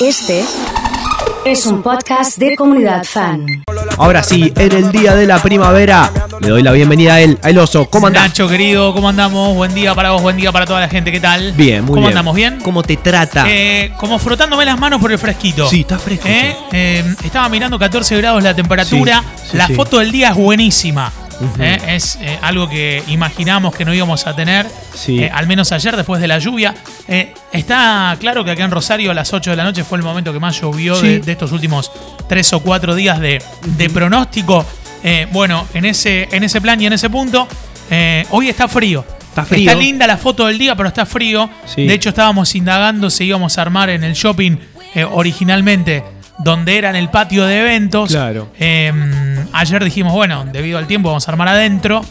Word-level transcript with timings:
Este 0.00 0.44
es 1.44 1.66
un 1.66 1.82
podcast 1.82 2.38
de 2.38 2.56
comunidad 2.56 3.04
fan. 3.04 3.46
Ahora 3.98 4.22
sí, 4.22 4.50
en 4.56 4.72
el 4.72 4.90
día 4.90 5.14
de 5.14 5.26
la 5.26 5.42
primavera, 5.42 6.10
le 6.40 6.48
doy 6.48 6.62
la 6.62 6.72
bienvenida 6.72 7.14
a 7.14 7.20
él, 7.20 7.38
a 7.42 7.50
El 7.50 7.58
Oso. 7.58 7.84
¿Cómo 7.90 8.06
andás? 8.06 8.28
Nacho, 8.28 8.48
querido, 8.48 8.94
¿cómo 8.94 9.10
andamos? 9.10 9.54
Buen 9.54 9.74
día 9.74 9.94
para 9.94 10.12
vos, 10.12 10.22
buen 10.22 10.38
día 10.38 10.52
para 10.52 10.64
toda 10.64 10.80
la 10.80 10.88
gente. 10.88 11.12
¿Qué 11.12 11.20
tal? 11.20 11.52
Bien, 11.52 11.84
muy 11.84 11.88
¿Cómo 11.96 12.06
bien. 12.06 12.08
andamos? 12.08 12.34
¿Bien? 12.34 12.60
¿Cómo 12.62 12.82
te 12.82 12.96
trata? 12.96 13.44
Eh, 13.46 13.92
como 13.98 14.18
frotándome 14.18 14.64
las 14.64 14.78
manos 14.78 15.00
por 15.02 15.12
el 15.12 15.18
fresquito. 15.18 15.68
Sí, 15.68 15.80
está 15.80 15.98
fresco, 15.98 16.28
¿Eh? 16.28 16.56
Eh, 16.72 17.14
estaba 17.22 17.48
mirando 17.50 17.78
14 17.78 18.16
grados 18.16 18.42
la 18.42 18.54
temperatura. 18.54 19.22
Sí, 19.36 19.50
sí, 19.50 19.56
la 19.58 19.66
sí. 19.66 19.74
foto 19.74 19.98
del 19.98 20.10
día 20.12 20.30
es 20.30 20.36
buenísima. 20.36 21.12
¿Eh? 21.58 21.78
Es 21.88 22.18
eh, 22.20 22.38
algo 22.42 22.68
que 22.68 23.02
imaginamos 23.08 23.74
que 23.74 23.84
no 23.84 23.94
íbamos 23.94 24.26
a 24.26 24.36
tener, 24.36 24.66
Sí. 24.94 25.20
eh, 25.22 25.30
al 25.32 25.46
menos 25.46 25.72
ayer 25.72 25.96
después 25.96 26.20
de 26.20 26.28
la 26.28 26.38
lluvia. 26.38 26.74
Está 27.52 28.16
claro 28.20 28.44
que 28.44 28.50
acá 28.50 28.64
en 28.64 28.70
Rosario 28.70 29.10
a 29.10 29.14
las 29.14 29.32
8 29.32 29.50
de 29.50 29.56
la 29.56 29.64
noche 29.64 29.84
fue 29.84 29.98
el 29.98 30.04
momento 30.04 30.32
que 30.32 30.38
más 30.40 30.60
llovió 30.60 30.94
Sí. 30.96 31.06
de, 31.06 31.18
de 31.20 31.32
estos 31.32 31.52
últimos 31.52 31.90
3 32.28 32.52
o 32.52 32.60
4 32.60 32.94
días 32.94 33.18
de, 33.20 33.42
de 33.76 33.90
pronóstico. 33.90 34.64
Bueno, 35.32 35.66
en 35.74 35.86
ese, 35.86 36.28
en 36.30 36.44
ese 36.44 36.60
plan 36.60 36.80
y 36.80 36.86
en 36.86 36.92
ese 36.92 37.08
punto, 37.08 37.48
hoy 38.30 38.48
está 38.48 38.68
frío. 38.68 39.04
Está 39.30 39.44
frío. 39.44 39.70
Está 39.70 39.80
linda 39.80 40.06
la 40.06 40.16
foto 40.18 40.46
del 40.46 40.58
día, 40.58 40.74
pero 40.76 40.88
está 40.88 41.06
frío. 41.06 41.48
Sí. 41.64 41.86
De 41.86 41.94
hecho, 41.94 42.10
estábamos 42.10 42.54
indagando 42.54 43.08
si 43.10 43.24
íbamos 43.24 43.56
a 43.58 43.62
armar 43.62 43.88
en 43.90 44.04
el 44.04 44.12
shopping 44.14 44.56
originalmente, 45.12 46.02
donde 46.42 46.78
era 46.78 46.90
en 46.90 46.96
el 46.96 47.08
patio 47.10 47.44
de 47.46 47.60
eventos. 47.60 48.10
Claro. 48.10 48.48
Eh, 48.58 48.92
ayer 49.52 49.84
dijimos, 49.84 50.12
bueno, 50.12 50.44
debido 50.50 50.78
al 50.78 50.86
tiempo 50.86 51.08
vamos 51.08 51.28
a 51.28 51.30
armar 51.32 51.48
adentro. 51.48 52.02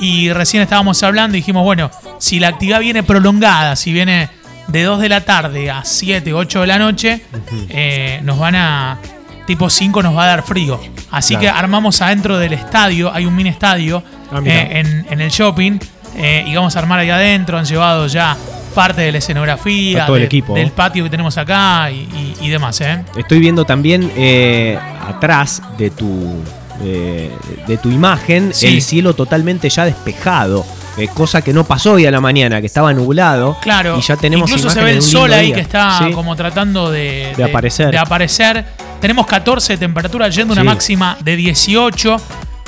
Y 0.00 0.32
recién 0.32 0.62
estábamos 0.62 1.02
hablando 1.04 1.36
y 1.36 1.40
dijimos, 1.40 1.62
bueno, 1.62 1.90
si 2.18 2.40
la 2.40 2.48
actividad 2.48 2.80
viene 2.80 3.02
prolongada, 3.04 3.76
si 3.76 3.92
viene 3.92 4.28
de 4.66 4.82
2 4.82 5.00
de 5.00 5.08
la 5.08 5.20
tarde 5.20 5.70
a 5.70 5.84
7, 5.84 6.32
8 6.32 6.62
de 6.62 6.66
la 6.66 6.78
noche, 6.78 7.20
eh, 7.68 8.20
nos 8.24 8.38
van 8.38 8.56
a. 8.56 8.98
Tipo 9.46 9.68
5 9.68 10.02
nos 10.02 10.16
va 10.16 10.24
a 10.24 10.26
dar 10.28 10.42
frío. 10.42 10.80
Así 11.10 11.34
Claro. 11.36 11.40
que 11.54 11.58
armamos 11.60 12.00
adentro 12.00 12.38
del 12.38 12.54
estadio, 12.54 13.12
hay 13.12 13.26
un 13.26 13.36
mini 13.36 13.50
estadio 13.50 14.02
Ah, 14.32 14.40
eh, 14.44 14.80
en, 14.80 15.06
en 15.10 15.20
el 15.20 15.30
shopping. 15.30 15.78
eh, 16.16 16.44
y 16.46 16.54
vamos 16.56 16.74
a 16.74 16.78
armar 16.78 16.98
ahí 17.00 17.10
adentro. 17.10 17.58
Han 17.58 17.64
llevado 17.66 18.06
ya 18.06 18.36
parte 18.74 19.00
de 19.02 19.12
la 19.12 19.18
escenografía, 19.18 20.06
todo 20.06 20.16
el 20.16 20.24
equipo. 20.24 20.54
del 20.54 20.70
patio 20.72 21.04
que 21.04 21.10
tenemos 21.10 21.38
acá 21.38 21.90
y, 21.90 21.94
y- 22.00 22.34
y 22.42 22.48
demás, 22.50 22.80
¿eh? 22.80 23.04
Estoy 23.16 23.38
viendo 23.38 23.64
también 23.64 24.10
eh, 24.16 24.78
atrás 25.08 25.62
de 25.78 25.90
tu, 25.90 26.42
eh, 26.82 27.30
de 27.66 27.76
tu 27.78 27.90
imagen 27.90 28.52
Sí. 28.52 28.66
el 28.66 28.82
cielo 28.82 29.14
totalmente 29.14 29.68
ya 29.70 29.84
despejado. 29.84 30.64
eh, 30.96 31.08
cosa 31.12 31.42
que 31.42 31.52
no 31.52 31.64
pasó 31.64 31.94
hoy 31.94 32.06
a 32.06 32.10
la 32.12 32.20
mañana, 32.20 32.60
que 32.60 32.68
estaba 32.68 32.92
nublado. 32.92 33.56
Claro, 33.60 33.98
Y 33.98 34.02
ya 34.02 34.14
tenemos 34.16 34.48
incluso 34.48 34.70
se 34.70 34.80
ve 34.80 34.92
el 34.92 35.02
sol 35.02 35.32
ahí 35.32 35.46
día. 35.46 35.56
que 35.56 35.60
está 35.62 35.98
Sí. 36.06 36.12
como 36.12 36.36
tratando 36.36 36.88
de, 36.88 37.32
De 37.36 37.42
aparecer. 37.42 37.90
de 37.90 37.98
aparecer. 37.98 38.64
Tenemos 39.00 39.26
14 39.26 39.72
de 39.72 39.78
temperatura, 39.78 40.28
yendo 40.28 40.52
a 40.52 40.54
una 40.54 40.62
Sí. 40.62 40.66
máxima 40.68 41.16
de 41.20 41.34
18, 41.34 42.16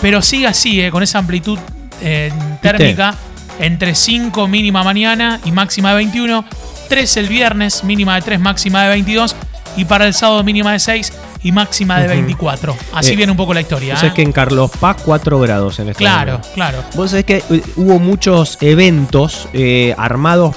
pero 0.02 0.20
sigue 0.22 0.48
así, 0.48 0.80
eh, 0.80 0.90
con 0.90 1.04
esa 1.04 1.20
amplitud 1.20 1.56
eh, 2.02 2.32
térmica, 2.60 3.14
entre 3.58 3.94
5 3.94 4.48
mínima 4.48 4.82
mañana 4.82 5.40
y 5.44 5.52
máxima 5.52 5.90
de 5.90 5.96
21, 5.96 6.44
3 6.88 7.16
el 7.16 7.28
viernes, 7.28 7.84
mínima 7.84 8.14
de 8.16 8.22
3, 8.22 8.40
máxima 8.40 8.82
de 8.84 8.88
22, 8.90 9.34
y 9.76 9.84
para 9.84 10.06
el 10.06 10.14
sábado 10.14 10.42
mínima 10.44 10.72
de 10.72 10.78
6 10.78 11.12
y 11.42 11.52
máxima 11.52 11.98
de 12.00 12.06
Ujú. 12.06 12.14
24. 12.14 12.76
Así 12.94 13.12
Eh, 13.12 13.16
viene 13.16 13.30
un 13.32 13.36
poco 13.36 13.52
la 13.54 13.60
historia. 13.60 13.94
O 13.94 13.96
sea, 13.98 14.08
es 14.08 14.12
¿eh? 14.12 14.16
que 14.16 14.22
en 14.22 14.32
Carlos 14.32 14.70
Paz 14.80 14.96
4 15.04 15.38
grados 15.40 15.78
en 15.78 15.88
este 15.90 15.98
Claro, 15.98 16.32
momento. 16.32 16.48
claro. 16.54 16.78
Vos 16.94 17.10
sabés 17.10 17.24
que 17.26 17.36
eh, 17.50 17.62
hubo 17.76 17.98
muchos 17.98 18.58
eventos 18.62 19.48
eh, 19.52 19.94
armados 19.98 20.56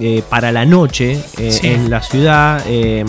eh, 0.00 0.22
para 0.28 0.52
la 0.52 0.64
noche 0.66 1.18
eh, 1.38 1.50
Sí. 1.52 1.68
en 1.68 1.88
la 1.90 2.02
ciudad, 2.02 2.62
eh, 2.66 3.04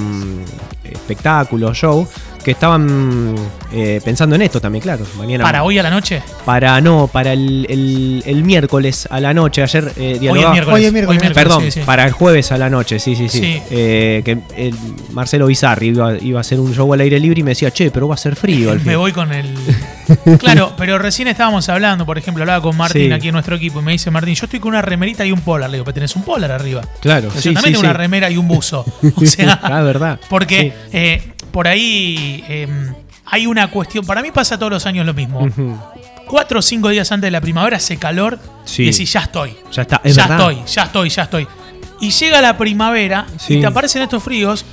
espectáculos, 0.92 1.78
show, 1.78 2.08
que 2.48 2.52
estaban 2.52 3.36
eh, 3.74 4.00
pensando 4.06 4.34
en 4.38 4.42
esto 4.42 4.62
también, 4.62 4.82
claro. 4.82 5.06
Mañana 5.18 5.44
Para 5.44 5.64
hoy 5.64 5.80
a 5.80 5.84
la 5.84 5.90
noche. 5.90 6.22
Para 6.46 6.80
no, 6.80 7.08
para 7.12 7.34
el, 7.34 7.68
el- 7.70 8.24
el 8.26 8.44
miércoles 8.46 9.06
a 9.12 9.20
la 9.20 9.34
noche. 9.34 9.64
Ayer 9.64 9.92
eh, 9.98 10.18
Hoy 10.32 10.40
es 10.40 10.50
miércoles. 10.50 10.68
Hoy 10.80 10.86
es 10.86 10.94
miércoles. 10.94 11.22
Perdón, 11.34 11.64
sí, 11.64 11.72
sí. 11.72 11.80
para 11.86 12.06
el 12.06 12.14
jueves 12.14 12.54
a 12.54 12.58
la 12.58 12.70
noche, 12.70 13.00
sí, 13.00 13.18
sí, 13.18 13.28
sí. 13.28 13.40
Sí. 13.42 13.62
Eh, 13.70 14.22
que 14.24 14.38
el 14.56 14.74
Marcelo 15.12 15.48
Bizarri 15.48 15.88
iba, 15.88 16.18
iba 16.22 16.40
a 16.40 16.42
hacer 16.42 16.62
un 16.62 16.74
show 16.74 16.94
al 16.94 17.02
aire 17.02 17.20
libre 17.20 17.42
y 17.42 17.44
me 17.44 17.52
decía, 17.52 17.70
che, 17.70 17.92
pero 17.92 18.08
va 18.08 18.14
a 18.16 18.18
ser 18.18 18.38
frío 18.38 18.72
al 18.72 18.78
Me 18.86 18.92
fin. 18.92 18.98
voy 18.98 19.12
con 19.12 19.34
el. 19.34 19.46
Claro, 20.40 20.72
pero 20.78 20.98
recién 20.98 21.28
estábamos 21.28 21.68
hablando, 21.68 22.06
por 22.06 22.18
ejemplo, 22.18 22.42
hablaba 22.44 22.62
con 22.62 22.78
Martín 22.78 23.08
Sí. 23.08 23.12
aquí 23.12 23.28
en 23.28 23.34
nuestro 23.34 23.58
equipo 23.58 23.82
y 23.82 23.84
me 23.84 23.92
dice 23.92 24.10
Martín, 24.10 24.36
yo 24.36 24.46
estoy 24.46 24.62
con 24.62 24.70
una 24.70 24.82
remerita 24.82 25.26
y 25.26 25.34
un 25.34 25.42
polar. 25.42 25.70
Le 25.70 25.76
digo, 25.76 25.84
pero 25.84 25.96
tenés 25.96 26.16
un 26.16 26.22
polar 26.24 26.50
arriba. 26.50 26.82
Claro, 27.02 27.30
sí, 27.30 27.42
sí, 27.42 27.50
Exactamente 27.50 27.80
sí. 27.80 27.84
una 27.86 27.92
remera 27.92 28.30
y 28.32 28.38
un 28.38 28.48
buzo. 28.48 28.86
O 29.18 29.26
sea, 29.26 29.60
Ah, 29.62 29.82
verdad. 29.82 30.18
porque 30.30 30.62
Sí. 30.62 30.98
eh, 30.98 31.22
por 31.58 31.68
ahí 31.68 32.44
eh, 32.48 32.68
hay 33.26 33.48
una 33.48 33.72
cuestión. 33.72 34.06
Para 34.06 34.22
mí 34.22 34.30
pasa 34.32 34.60
todos 34.60 34.72
los 34.72 34.86
años 34.86 35.08
lo 35.08 35.16
mismo. 35.16 35.50
Cuatro 36.28 36.60
o 36.60 36.62
cinco 36.62 36.90
días 36.90 37.12
antes 37.12 37.26
de 37.26 37.32
la 37.32 37.42
primavera 37.42 37.78
hace 37.78 37.98
calor 37.98 38.38
Sí. 38.64 38.84
y 38.84 38.92
decís, 38.92 39.12
ya 39.12 39.22
estoy. 39.22 39.56
Ya 39.72 39.82
está, 39.82 40.00
es 40.04 40.16
ya 40.16 40.28
verdad. 40.28 40.52
estoy, 40.52 40.66
ya 40.72 40.84
estoy, 40.84 41.10
ya 41.10 41.24
estoy. 41.24 41.48
Y 42.00 42.12
llega 42.12 42.42
la 42.42 42.56
primavera 42.60 43.26
Sí. 43.40 43.56
y 43.56 43.62
te 43.62 43.66
aparecen 43.66 44.04
estos 44.04 44.22
fríos 44.22 44.66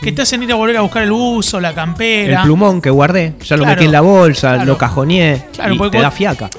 que 0.00 0.12
te 0.12 0.22
hacen 0.22 0.40
ir 0.44 0.52
a 0.52 0.54
volver 0.54 0.76
a 0.76 0.82
buscar 0.82 1.02
el 1.02 1.10
buzo, 1.10 1.58
la 1.58 1.70
El 1.70 1.74
campera. 1.74 2.42
plumón 2.44 2.80
que 2.80 2.90
guardé, 2.90 3.34
ya 3.44 3.56
lo 3.56 3.66
metí 3.66 3.86
en 3.86 3.90
la 3.92 4.00
bolsa, 4.00 4.50
claro. 4.54 4.64
lo 4.64 4.78
cajoneé 4.78 5.44
Claro, 5.54 5.74
y 5.74 5.90
te 5.90 5.98
da 6.00 6.12
fiaca. 6.12 6.50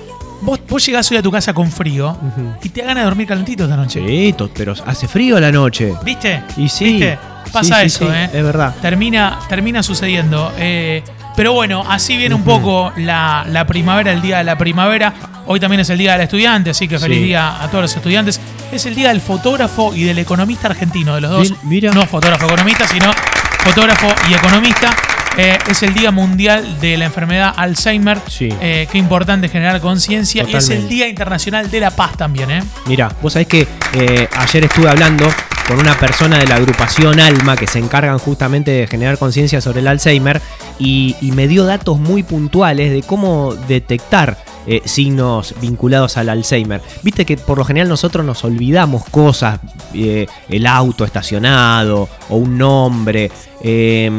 Vos, 0.41 0.59
vos 0.67 0.85
llegás 0.85 1.09
hoy 1.09 1.15
a 1.17 1.21
tu 1.21 1.31
casa 1.31 1.53
con 1.53 1.71
frío 1.71 2.17
y 2.61 2.67
te 2.67 2.81
da 2.81 2.87
ganas 2.87 3.03
de 3.03 3.05
dormir 3.05 3.27
calentito 3.27 3.63
esta 3.63 3.77
noche. 3.77 4.03
Sí, 4.05 4.35
pero 4.53 4.73
hace 4.85 5.07
frío 5.07 5.37
a 5.37 5.39
la 5.39 5.53
noche. 5.53 5.93
¿Viste? 6.03 6.43
Y 6.57 6.67
sí. 6.67 6.83
¿Viste? 6.97 7.17
Pasa 7.51 7.79
Sí, 7.81 7.85
eso, 7.87 8.05
sí, 8.05 8.11
¿eh? 8.13 8.29
Es 8.33 8.43
verdad. 8.43 8.75
Termina, 8.81 9.39
termina 9.49 9.83
sucediendo. 9.83 10.53
eh, 10.57 11.03
pero 11.35 11.53
bueno, 11.53 11.85
así 11.87 12.17
viene 12.17 12.35
un 12.35 12.43
poco 12.43 12.91
la, 12.97 13.45
la 13.47 13.65
primavera, 13.65 14.11
el 14.11 14.21
día 14.21 14.39
de 14.39 14.43
la 14.43 14.57
primavera. 14.57 15.13
Hoy 15.45 15.57
también 15.59 15.79
es 15.79 15.89
el 15.89 15.97
día 15.97 16.11
del 16.13 16.21
estudiante, 16.21 16.71
así 16.71 16.85
que 16.87 16.99
feliz 16.99 17.19
Sí. 17.19 17.23
día 17.25 17.63
a 17.63 17.67
todos 17.69 17.83
los 17.83 17.95
estudiantes. 17.95 18.41
Es 18.73 18.85
el 18.85 18.93
día 18.93 19.07
del 19.09 19.21
fotógrafo 19.21 19.95
y 19.95 20.03
del 20.03 20.19
economista 20.19 20.67
argentino, 20.67 21.15
de 21.15 21.21
los 21.21 21.31
dos. 21.31 21.53
Mira. 21.63 21.91
No 21.93 22.05
fotógrafo 22.05 22.45
economista, 22.45 22.85
sino 22.87 23.09
fotógrafo 23.63 24.07
y 24.29 24.33
economista. 24.33 24.93
Eh, 25.37 25.57
es 25.69 25.81
el 25.83 25.93
Día 25.93 26.11
Mundial 26.11 26.81
de 26.81 26.97
la 26.97 27.05
Enfermedad 27.05 27.53
Alzheimer. 27.55 28.19
Sí. 28.27 28.49
Eh, 28.59 28.87
qué 28.91 28.97
importante 28.97 29.47
generar 29.47 29.79
conciencia. 29.79 30.43
Y 30.45 30.53
es 30.55 30.69
el. 30.69 30.89
Día 30.89 31.07
Internacional 31.07 31.71
de 31.71 31.79
la 31.79 31.91
Paz 31.91 32.17
también, 32.17 32.51
¿eh? 32.51 32.63
Mira, 32.85 33.09
vos 33.21 33.31
sabés 33.31 33.47
que 33.47 33.65
eh, 33.93 34.27
ayer 34.37 34.65
estuve 34.65 34.89
hablando 34.89 35.25
con 35.69 35.79
una 35.79 35.93
persona 35.99 36.39
de 36.39 36.47
la 36.47 36.55
agrupación 36.55 37.19
Alma 37.19 37.55
que 37.55 37.67
se 37.67 37.77
encargan 37.77 38.17
justamente 38.17 38.71
de 38.71 38.87
generar 38.87 39.19
conciencia 39.19 39.61
sobre 39.61 39.81
el 39.81 39.87
Alzheimer 39.87 40.41
y, 40.79 41.15
y 41.21 41.31
me 41.31 41.47
dio 41.47 41.63
datos 41.63 41.99
muy 41.99 42.23
puntuales 42.23 42.91
de 42.91 43.03
cómo 43.03 43.53
detectar 43.67 44.35
eh, 44.67 44.81
signos 44.85 45.55
vinculados 45.61 46.17
al 46.17 46.29
Alzheimer. 46.29 46.81
Viste 47.01 47.25
que 47.25 47.37
por 47.37 47.57
lo 47.57 47.65
general 47.65 47.89
nosotros 47.89 48.25
nos 48.25 48.43
olvidamos 48.43 49.05
cosas, 49.05 49.59
eh, 49.93 50.27
el 50.49 50.67
auto 50.67 51.05
estacionado 51.05 52.09
o 52.29 52.37
un 52.37 52.57
nombre. 52.57 53.31
eh, 53.61 54.09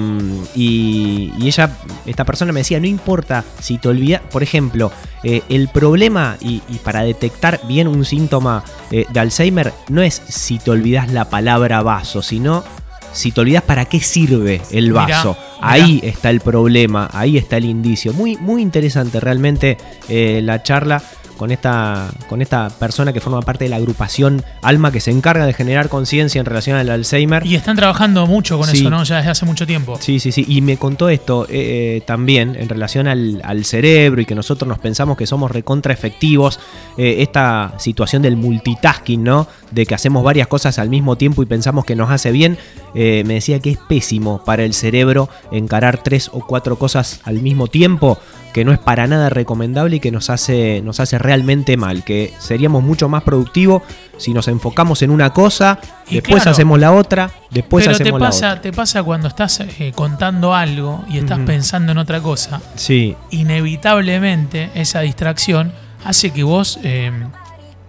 y, 0.55 1.33
ella, 1.43 1.71
esta 2.07 2.25
persona 2.25 2.53
me 2.53 2.61
decía, 2.61 2.81
no 2.81 2.87
importa 2.87 3.45
si 3.61 3.79
te 3.79 3.89
olvidas, 3.89 4.23
por 4.31 4.43
ejemplo, 4.43 4.93
eh, 5.23 5.43
el 5.49 5.69
problema 5.69 6.37
y, 6.41 6.63
y 6.69 6.79
para 6.79 7.03
detectar 7.03 7.61
bien 7.67 7.89
un 7.89 8.05
síntoma 8.05 8.65
de 8.91 9.21
Alzheimer 9.21 9.73
no 9.89 10.03
es 10.03 10.21
si 10.29 10.59
te 10.59 10.71
olvidas 10.71 11.13
la 11.13 11.27
palabra 11.31 11.83
vaso, 11.83 12.23
sino 12.23 12.65
si 13.13 13.33
te 13.33 13.41
olvidas 13.41 13.63
para 13.63 13.85
qué 13.85 14.01
sirve 14.01 14.61
el 14.71 14.93
vaso. 14.93 15.37
mirá. 15.37 15.73
Ahí 15.73 16.01
está 16.03 16.31
el 16.31 16.41
problema, 16.41 17.09
ahí 17.13 17.37
está 17.37 17.57
el 17.57 17.65
indicio. 17.65 18.13
Muy, 18.13 18.37
muy 18.37 18.63
interesante 18.63 19.21
realmente 19.21 19.77
eh, 20.09 20.41
la 20.43 20.63
charla 20.63 21.03
con 21.41 21.51
esta, 21.51 22.11
con 22.29 22.43
esta 22.43 22.69
persona 22.69 23.15
que 23.15 23.21
forma 23.23 23.41
parte 23.41 23.65
de 23.65 23.71
la 23.71 23.77
agrupación 23.77 24.45
Alma 24.61 24.93
que 24.93 25.01
se 25.01 25.11
encarga 25.11 25.47
de 25.47 25.55
generar 25.55 25.89
conciencia 25.89 26.39
en 26.39 26.45
relación 26.45 26.77
al 26.77 26.91
Alzheimer. 26.91 27.47
Y 27.47 27.55
están 27.55 27.77
trabajando 27.77 28.27
mucho 28.27 28.59
con 28.59 28.69
Sí. 28.69 28.81
eso, 28.81 28.91
¿no? 28.91 29.03
Ya 29.05 29.17
desde 29.17 29.31
hace 29.31 29.47
mucho 29.47 29.67
tiempo. 29.67 29.97
Sí, 29.99 30.21
sí, 30.21 30.33
sí. 30.33 30.45
Y 30.47 30.61
me 30.61 30.77
contó 30.77 31.09
esto 31.09 31.47
eh, 31.49 31.97
eh, 31.97 32.03
también 32.07 32.57
en 32.61 32.69
relación 32.69 33.09
al, 33.09 33.41
al 33.43 33.65
cerebro 33.65 34.21
y 34.21 34.27
que 34.27 34.35
nosotros 34.35 34.69
nos 34.69 34.79
pensamos 34.79 35.17
que 35.17 35.27
somos 35.27 35.51
recontra 35.51 35.95
efectivos. 35.95 36.61
eh, 36.99 37.23
esta 37.23 37.73
situación 37.79 38.21
del 38.21 38.37
multitasking, 38.37 39.25
¿no? 39.25 39.47
De 39.71 39.87
que 39.87 39.95
hacemos 39.95 40.23
varias 40.23 40.47
cosas 40.49 40.79
al 40.79 40.91
mismo 40.91 41.17
tiempo 41.17 41.43
y 41.43 41.47
pensamos 41.47 41.87
que 41.87 41.97
nos 41.97 42.11
hace 42.11 42.31
bien. 42.33 42.59
eh, 42.95 43.23
me 43.25 43.35
decía 43.35 43.61
que 43.61 43.71
es 43.71 43.79
pésimo 43.89 44.43
para 44.45 44.65
el 44.65 44.75
cerebro 44.75 45.29
encarar 45.53 46.03
tres 46.03 46.29
o 46.33 46.45
cuatro 46.47 46.77
cosas 46.77 47.21
al 47.25 47.41
mismo 47.41 47.69
tiempo. 47.69 48.19
Que 48.53 48.65
no 48.65 48.73
es 48.73 48.79
para 48.79 49.07
nada 49.07 49.31
recomendable 49.31 49.97
y 49.97 50.01
que 50.01 50.11
nos 50.11 50.29
hace, 50.31 50.83
nos 50.83 50.99
hace 51.01 51.19
realmente 51.19 51.77
mal. 51.77 52.05
Que 52.05 52.33
seríamos 52.39 52.83
mucho 52.83 53.09
más 53.09 53.23
productivos 53.23 53.83
si 54.17 54.35
nos 54.35 54.49
enfocamos 54.49 55.03
en 55.03 55.11
una 55.11 55.33
cosa, 55.33 55.79
Y 56.09 56.17
después 56.17 56.43
claro. 56.43 56.51
hacemos 56.51 56.79
la 56.79 56.93
otra, 56.93 57.31
después 57.51 57.85
Pero 57.87 57.97
te 57.97 58.03
hacemos 58.03 58.21
la 58.21 58.27
pasa, 58.27 58.49
otra. 58.51 58.61
te 58.63 58.73
pasa 58.73 59.03
cuando 59.03 59.29
estás 59.29 59.61
eh, 59.61 59.93
contando 59.95 60.55
algo 60.55 61.05
y 61.09 61.19
estás 61.19 61.39
pensando 61.41 61.93
en 61.93 61.99
otra 61.99 62.21
cosa, 62.21 62.61
Sí, 62.75 63.17
inevitablemente 63.31 64.71
esa 64.75 65.01
distracción 65.01 65.73
hace 66.05 66.31
que 66.33 66.43
vos 66.43 66.79
eh, 66.83 67.11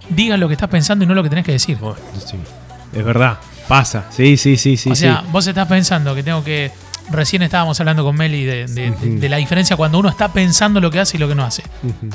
digas 0.09 0.39
lo 0.39 0.47
que 0.47 0.53
estás 0.53 0.69
pensando 0.69 1.03
y 1.03 1.07
no 1.07 1.13
lo 1.13 1.23
que 1.23 1.29
tenés 1.29 1.45
que 1.45 1.51
decir. 1.53 1.77
Sí, 2.25 2.37
es 2.93 3.03
verdad. 3.03 3.37
Pasa, 3.67 4.05
sí, 4.09 4.35
sí, 4.37 4.57
sí, 4.57 4.75
sí. 4.75 4.91
o 4.91 4.95
sea, 4.95 5.21
sí. 5.21 5.27
vos 5.31 5.47
estás 5.47 5.67
pensando 5.67 6.13
que 6.15 6.23
tengo 6.23 6.43
que. 6.43 6.71
Recién 7.11 7.41
estábamos 7.41 7.79
hablando 7.79 8.03
con 8.03 8.15
Meli 8.15 8.43
de, 8.45 8.65
de- 8.67 8.91
de- 8.91 9.19
de 9.19 9.29
la 9.29 9.37
diferencia 9.37 9.75
cuando 9.75 9.99
uno 9.99 10.09
está 10.09 10.31
pensando 10.31 10.79
lo 10.79 10.89
que 10.89 10.99
hace 10.99 11.17
y 11.17 11.19
lo 11.19 11.27
que 11.27 11.35
no 11.35 11.43
hace. 11.43 11.63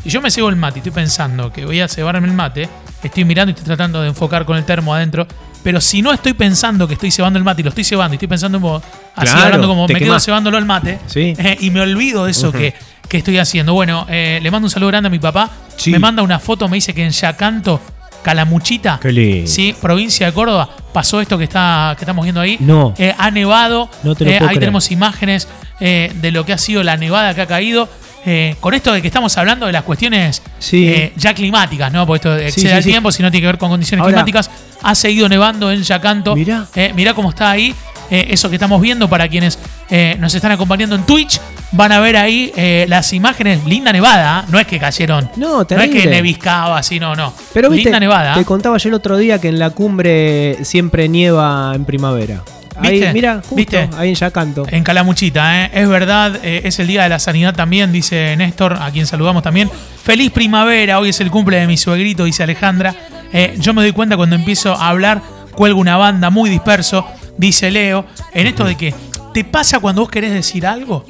Y 0.05 0.09
yo 0.11 0.21
me 0.21 0.31
cebo 0.31 0.49
el 0.49 0.57
mate 0.57 0.79
y 0.79 0.81
estoy 0.81 0.93
pensando 0.93 1.53
que 1.53 1.65
voy 1.65 1.81
a 1.81 1.89
cebarme 1.89 2.27
el 2.29 2.35
mate, 2.35 2.69
estoy 3.03 3.25
mirando 3.25 3.51
y 3.51 3.53
estoy 3.53 3.67
tratando 3.67 4.01
de 4.03 4.09
enfocar 4.09 4.45
con 4.45 4.57
el 4.57 4.65
termo 4.65 4.95
adentro. 4.95 5.27
Pero 5.63 5.81
si 5.81 6.01
no 6.01 6.13
estoy 6.13 6.33
pensando 6.33 6.87
que 6.87 6.95
estoy 6.95 7.11
cebando 7.11 7.39
el 7.39 7.45
mate 7.45 7.61
y 7.61 7.65
lo 7.65 7.71
estoy 7.71 7.83
cebando 7.85 8.15
y 8.15 8.17
estoy 8.17 8.29
pensando 8.29 8.57
en 8.59 8.63
vos, 8.63 8.83
así 9.17 9.33
Claro, 9.33 9.45
hablando 9.47 9.69
como 9.69 9.89
me 9.89 9.95
quedo 9.99 10.21
cebándolo 10.21 10.59
el 10.59 10.65
mate 10.65 10.99
Sí. 11.07 11.35
eh, 11.37 11.57
y 11.61 11.71
me 11.71 11.81
olvido 11.81 12.25
de 12.25 12.31
eso 12.31 12.53
que, 12.53 12.73
que 13.09 13.17
estoy 13.19 13.39
haciendo. 13.39 13.75
Bueno, 13.75 14.07
eh, 14.09 14.39
le 14.43 14.51
mando 14.51 14.67
un 14.67 14.71
saludo 14.71 14.89
grande 14.89 15.09
a 15.09 15.11
mi 15.11 15.19
papá. 15.19 15.51
Sí. 15.77 15.91
Me 15.91 15.99
manda 15.99 16.23
una 16.23 16.39
foto, 16.39 16.69
me 16.69 16.77
dice 16.77 16.95
que 16.95 17.05
en 17.05 17.11
Yacanto, 17.11 17.81
Calamuchita, 18.23 18.99
sí, 19.47 19.75
provincia 19.81 20.27
de 20.27 20.33
Córdoba, 20.33 20.69
pasó 20.97 21.21
esto 21.21 21.37
que, 21.37 21.45
está, 21.45 21.95
que 21.99 22.05
estamos 22.05 22.25
viendo 22.25 22.41
ahí. 22.41 22.57
No. 22.59 22.95
Eh, 22.97 23.15
ha 23.19 23.31
nevado. 23.31 23.91
No 24.03 24.15
te 24.15 24.25
lo 24.25 24.31
Eh, 24.31 24.35
puedo 24.39 24.49
ahí 24.49 24.55
creer. 24.57 24.61
tenemos 24.61 24.91
imágenes 24.91 25.47
eh, 25.79 26.11
de 26.23 26.31
lo 26.31 26.47
que 26.47 26.55
ha 26.55 26.59
sido 26.59 26.83
la 26.83 26.97
nevada 26.97 27.35
que 27.35 27.43
ha 27.43 27.47
caído. 27.47 27.87
Eh, 28.25 28.57
con 28.61 28.73
esto 28.73 28.93
de 28.95 29.03
que 29.03 29.07
estamos 29.09 29.37
hablando 29.37 29.67
de 29.67 29.73
las 29.73 29.83
cuestiones 29.85 30.43
Sí. 30.59 30.89
eh, 30.89 31.13
ya 31.17 31.35
climáticas, 31.35 31.93
¿no? 31.93 32.07
Porque 32.07 32.17
esto 32.17 32.37
excede 32.37 32.71
sí, 32.71 32.77
el 32.79 32.85
tiempo, 32.85 33.13
si 33.13 33.23
no 33.23 33.31
tiene 33.31 33.43
que 33.43 33.47
ver 33.47 33.59
con 33.59 33.69
condiciones 33.69 34.01
Ahora- 34.03 34.15
climáticas. 34.15 34.51
Ha 34.83 34.95
seguido 34.95 35.29
nevando 35.29 35.71
en 35.71 35.83
Yacanto. 35.83 36.35
Mirá. 36.35 36.67
Eh, 36.75 36.93
mirá 36.97 37.13
cómo 37.15 37.29
está 37.29 37.51
ahí. 37.51 37.75
Eh, 38.11 38.29
eso 38.31 38.49
que 38.49 38.56
estamos 38.56 38.81
viendo 38.81 39.08
para 39.08 39.29
quienes 39.29 39.58
eh, 39.91 40.17
nos 40.19 40.35
están 40.35 40.53
acompañando 40.53 40.94
en 40.97 41.05
Twitch. 41.05 41.41
Van 41.73 41.93
a 41.93 42.00
ver 42.00 42.17
ahí 42.17 42.53
eh, 42.56 42.87
las 42.88 43.12
imágenes. 43.12 43.64
Linda 43.64 43.93
nevada. 43.93 44.44
No 44.49 44.58
es 44.58 44.67
que 44.67 44.79
cayeron. 44.79 45.31
No, 45.37 45.67
No 45.69 45.81
es 45.81 45.91
que 45.91 46.06
neviscaba 46.06 46.79
así, 46.79 47.00
no, 47.00 47.14
no. 47.14 47.32
Pero 47.53 47.70
viste, 47.70 47.85
Linda 47.85 48.00
nevada. 48.00 48.35
te 48.35 48.44
contaba 48.44 48.79
yo 48.79 48.88
el 48.88 48.94
otro 48.94 49.17
día 49.17 49.41
que 49.41 49.49
en 49.49 49.58
la 49.58 49.70
cumbre 49.70 50.64
siempre 50.64 51.08
nieva 51.08 51.73
en 51.75 51.85
primavera. 51.85 52.43
¿Viste? 52.81 53.08
Ahí, 53.08 53.14
mira, 53.14 53.37
justo, 53.37 53.55
¿Viste? 53.55 53.88
ahí 53.97 54.11
en 54.11 54.14
Yacanto. 54.14 54.67
En 54.69 54.85
Calamuchita, 54.85 55.64
¿eh? 55.64 55.70
es 55.73 55.88
verdad, 55.88 56.38
eh, 56.43 56.62
es 56.64 56.79
el 56.79 56.87
Día 56.87 57.05
de 57.05 57.09
la 57.09 57.19
Sanidad 57.19 57.55
también, 57.55 57.91
dice 57.91 58.37
Néstor, 58.37 58.75
a 58.75 58.91
quien 58.91 59.06
saludamos 59.06 59.43
también. 59.43 59.70
Feliz 60.02 60.31
primavera, 60.31 60.99
hoy 60.99 61.09
es 61.09 61.20
el 61.20 61.31
cumple 61.31 61.59
de 61.59 61.67
mi 61.67 61.76
suegrito, 61.76 62.25
dice 62.25 62.43
Alejandra. 62.43 62.94
Eh, 63.32 63.56
yo 63.59 63.73
me 63.73 63.82
doy 63.82 63.93
cuenta 63.93 64.17
cuando 64.17 64.37
empiezo 64.37 64.75
a 64.75 64.88
hablar, 64.88 65.23
cuelgo 65.52 65.81
una 65.81 65.97
banda 65.97 66.29
muy 66.31 66.50
disperso, 66.50 67.06
dice 67.38 67.71
Leo, 67.71 68.05
en 68.35 68.47
esto 68.47 68.65
de 68.65 68.77
que 68.77 68.94
te 69.35 69.44
pasa 69.44 69.81
cuando 69.81 70.03
vos 70.03 70.11
querés 70.11 70.33
decir 70.33 70.67
algo 70.67 71.05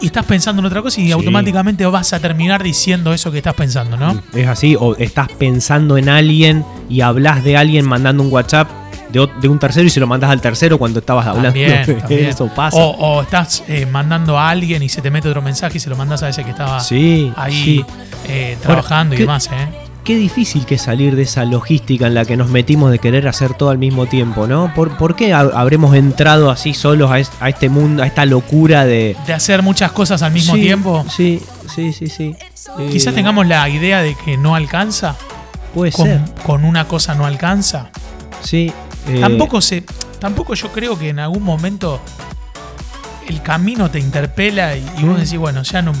y 0.00 0.06
estás 0.06 0.24
pensando 0.26 0.60
en 0.60 0.66
otra 0.66 0.82
cosa 0.82 1.00
y 1.00 1.06
Sí. 1.06 1.12
automáticamente 1.12 1.86
vas 1.86 2.12
a 2.12 2.20
terminar 2.20 2.62
diciendo 2.62 3.12
eso 3.14 3.30
que 3.30 3.38
estás 3.38 3.54
pensando, 3.54 3.96
¿no? 3.96 4.20
Es 4.34 4.46
así, 4.46 4.76
o 4.78 4.96
estás 4.96 5.28
pensando 5.38 5.96
en 5.96 6.08
alguien 6.08 6.64
y 6.90 7.00
hablas 7.00 7.44
de 7.44 7.56
alguien 7.56 7.86
mandando 7.86 8.22
un 8.22 8.32
WhatsApp 8.32 8.68
de, 9.10 9.48
un 9.48 9.58
tercero 9.60 9.86
y 9.86 9.90
se 9.90 10.00
lo 10.00 10.08
mandas 10.08 10.28
al 10.30 10.40
tercero 10.40 10.76
cuando 10.76 10.98
estabas 10.98 11.24
hablando. 11.26 11.50
También, 11.50 11.98
también. 12.00 12.26
Eso 12.26 12.48
pasa. 12.48 12.76
O, 12.76 12.90
o 13.18 13.22
estás 13.22 13.62
eh, 13.68 13.86
mandando 13.86 14.36
a 14.36 14.50
alguien 14.50 14.82
y 14.82 14.88
se 14.88 15.00
te 15.00 15.10
mete 15.10 15.28
otro 15.28 15.40
mensaje 15.40 15.76
y 15.76 15.80
se 15.80 15.88
lo 15.88 15.94
mandas 15.96 16.24
a 16.24 16.28
ese 16.28 16.42
que 16.42 16.50
estaba 16.50 16.80
sí, 16.80 17.32
ahí 17.36 17.52
sí. 17.54 17.84
eh, 18.26 18.58
trabajando 18.60 19.14
y 19.14 19.18
¿qué- 19.18 19.22
demás, 19.22 19.48
¿eh? 19.52 19.68
Qué 20.04 20.16
difícil 20.16 20.66
que 20.66 20.74
es 20.74 20.82
salir 20.82 21.16
de 21.16 21.22
esa 21.22 21.46
logística 21.46 22.06
en 22.06 22.12
la 22.14 22.26
que 22.26 22.36
nos 22.36 22.50
metimos 22.50 22.90
de 22.90 22.98
querer 22.98 23.26
hacer 23.26 23.54
todo 23.54 23.70
al 23.70 23.78
mismo 23.78 24.04
tiempo, 24.04 24.46
¿no? 24.46 24.70
¿Por, 24.74 24.98
por 24.98 25.16
qué 25.16 25.32
ha- 25.32 25.40
habremos 25.40 25.94
entrado 25.96 26.50
así 26.50 26.74
solos 26.74 27.10
a, 27.10 27.18
es- 27.20 27.30
a 27.40 27.48
este 27.48 27.70
mundo, 27.70 28.02
a 28.02 28.06
esta 28.06 28.26
locura 28.26 28.84
de... 28.84 29.16
De 29.26 29.32
hacer 29.32 29.62
muchas 29.62 29.92
cosas 29.92 30.20
al 30.20 30.32
mismo 30.32 30.54
Sí, 30.56 30.60
tiempo. 30.60 31.06
Sí, 31.08 31.40
sí, 31.74 31.94
sí, 31.94 32.08
sí. 32.08 32.36
Eh, 32.78 32.88
Quizás 32.92 33.14
tengamos 33.14 33.46
la 33.46 33.66
idea 33.70 34.02
de 34.02 34.14
que 34.14 34.36
no 34.36 34.54
alcanza, 34.54 35.16
Puede 35.74 35.90
ser, 35.90 36.20
con, 36.20 36.42
con 36.60 36.64
una 36.66 36.86
cosa 36.86 37.14
no 37.14 37.24
alcanza. 37.24 37.88
sí. 38.42 38.70
eh, 39.08 39.20
Tampoco 39.20 39.62
se, 39.62 39.84
tampoco 40.18 40.52
yo 40.54 40.70
creo 40.70 40.98
que 40.98 41.08
en 41.08 41.18
algún 41.18 41.42
momento 41.44 41.98
el 43.26 43.40
camino 43.42 43.90
te 43.90 44.00
interpela 44.00 44.76
y, 44.76 44.80
y 44.98 45.04
vos 45.04 45.16
Mm. 45.16 45.20
decís, 45.22 45.38
bueno, 45.38 45.62
ya 45.62 45.80
no, 45.80 45.92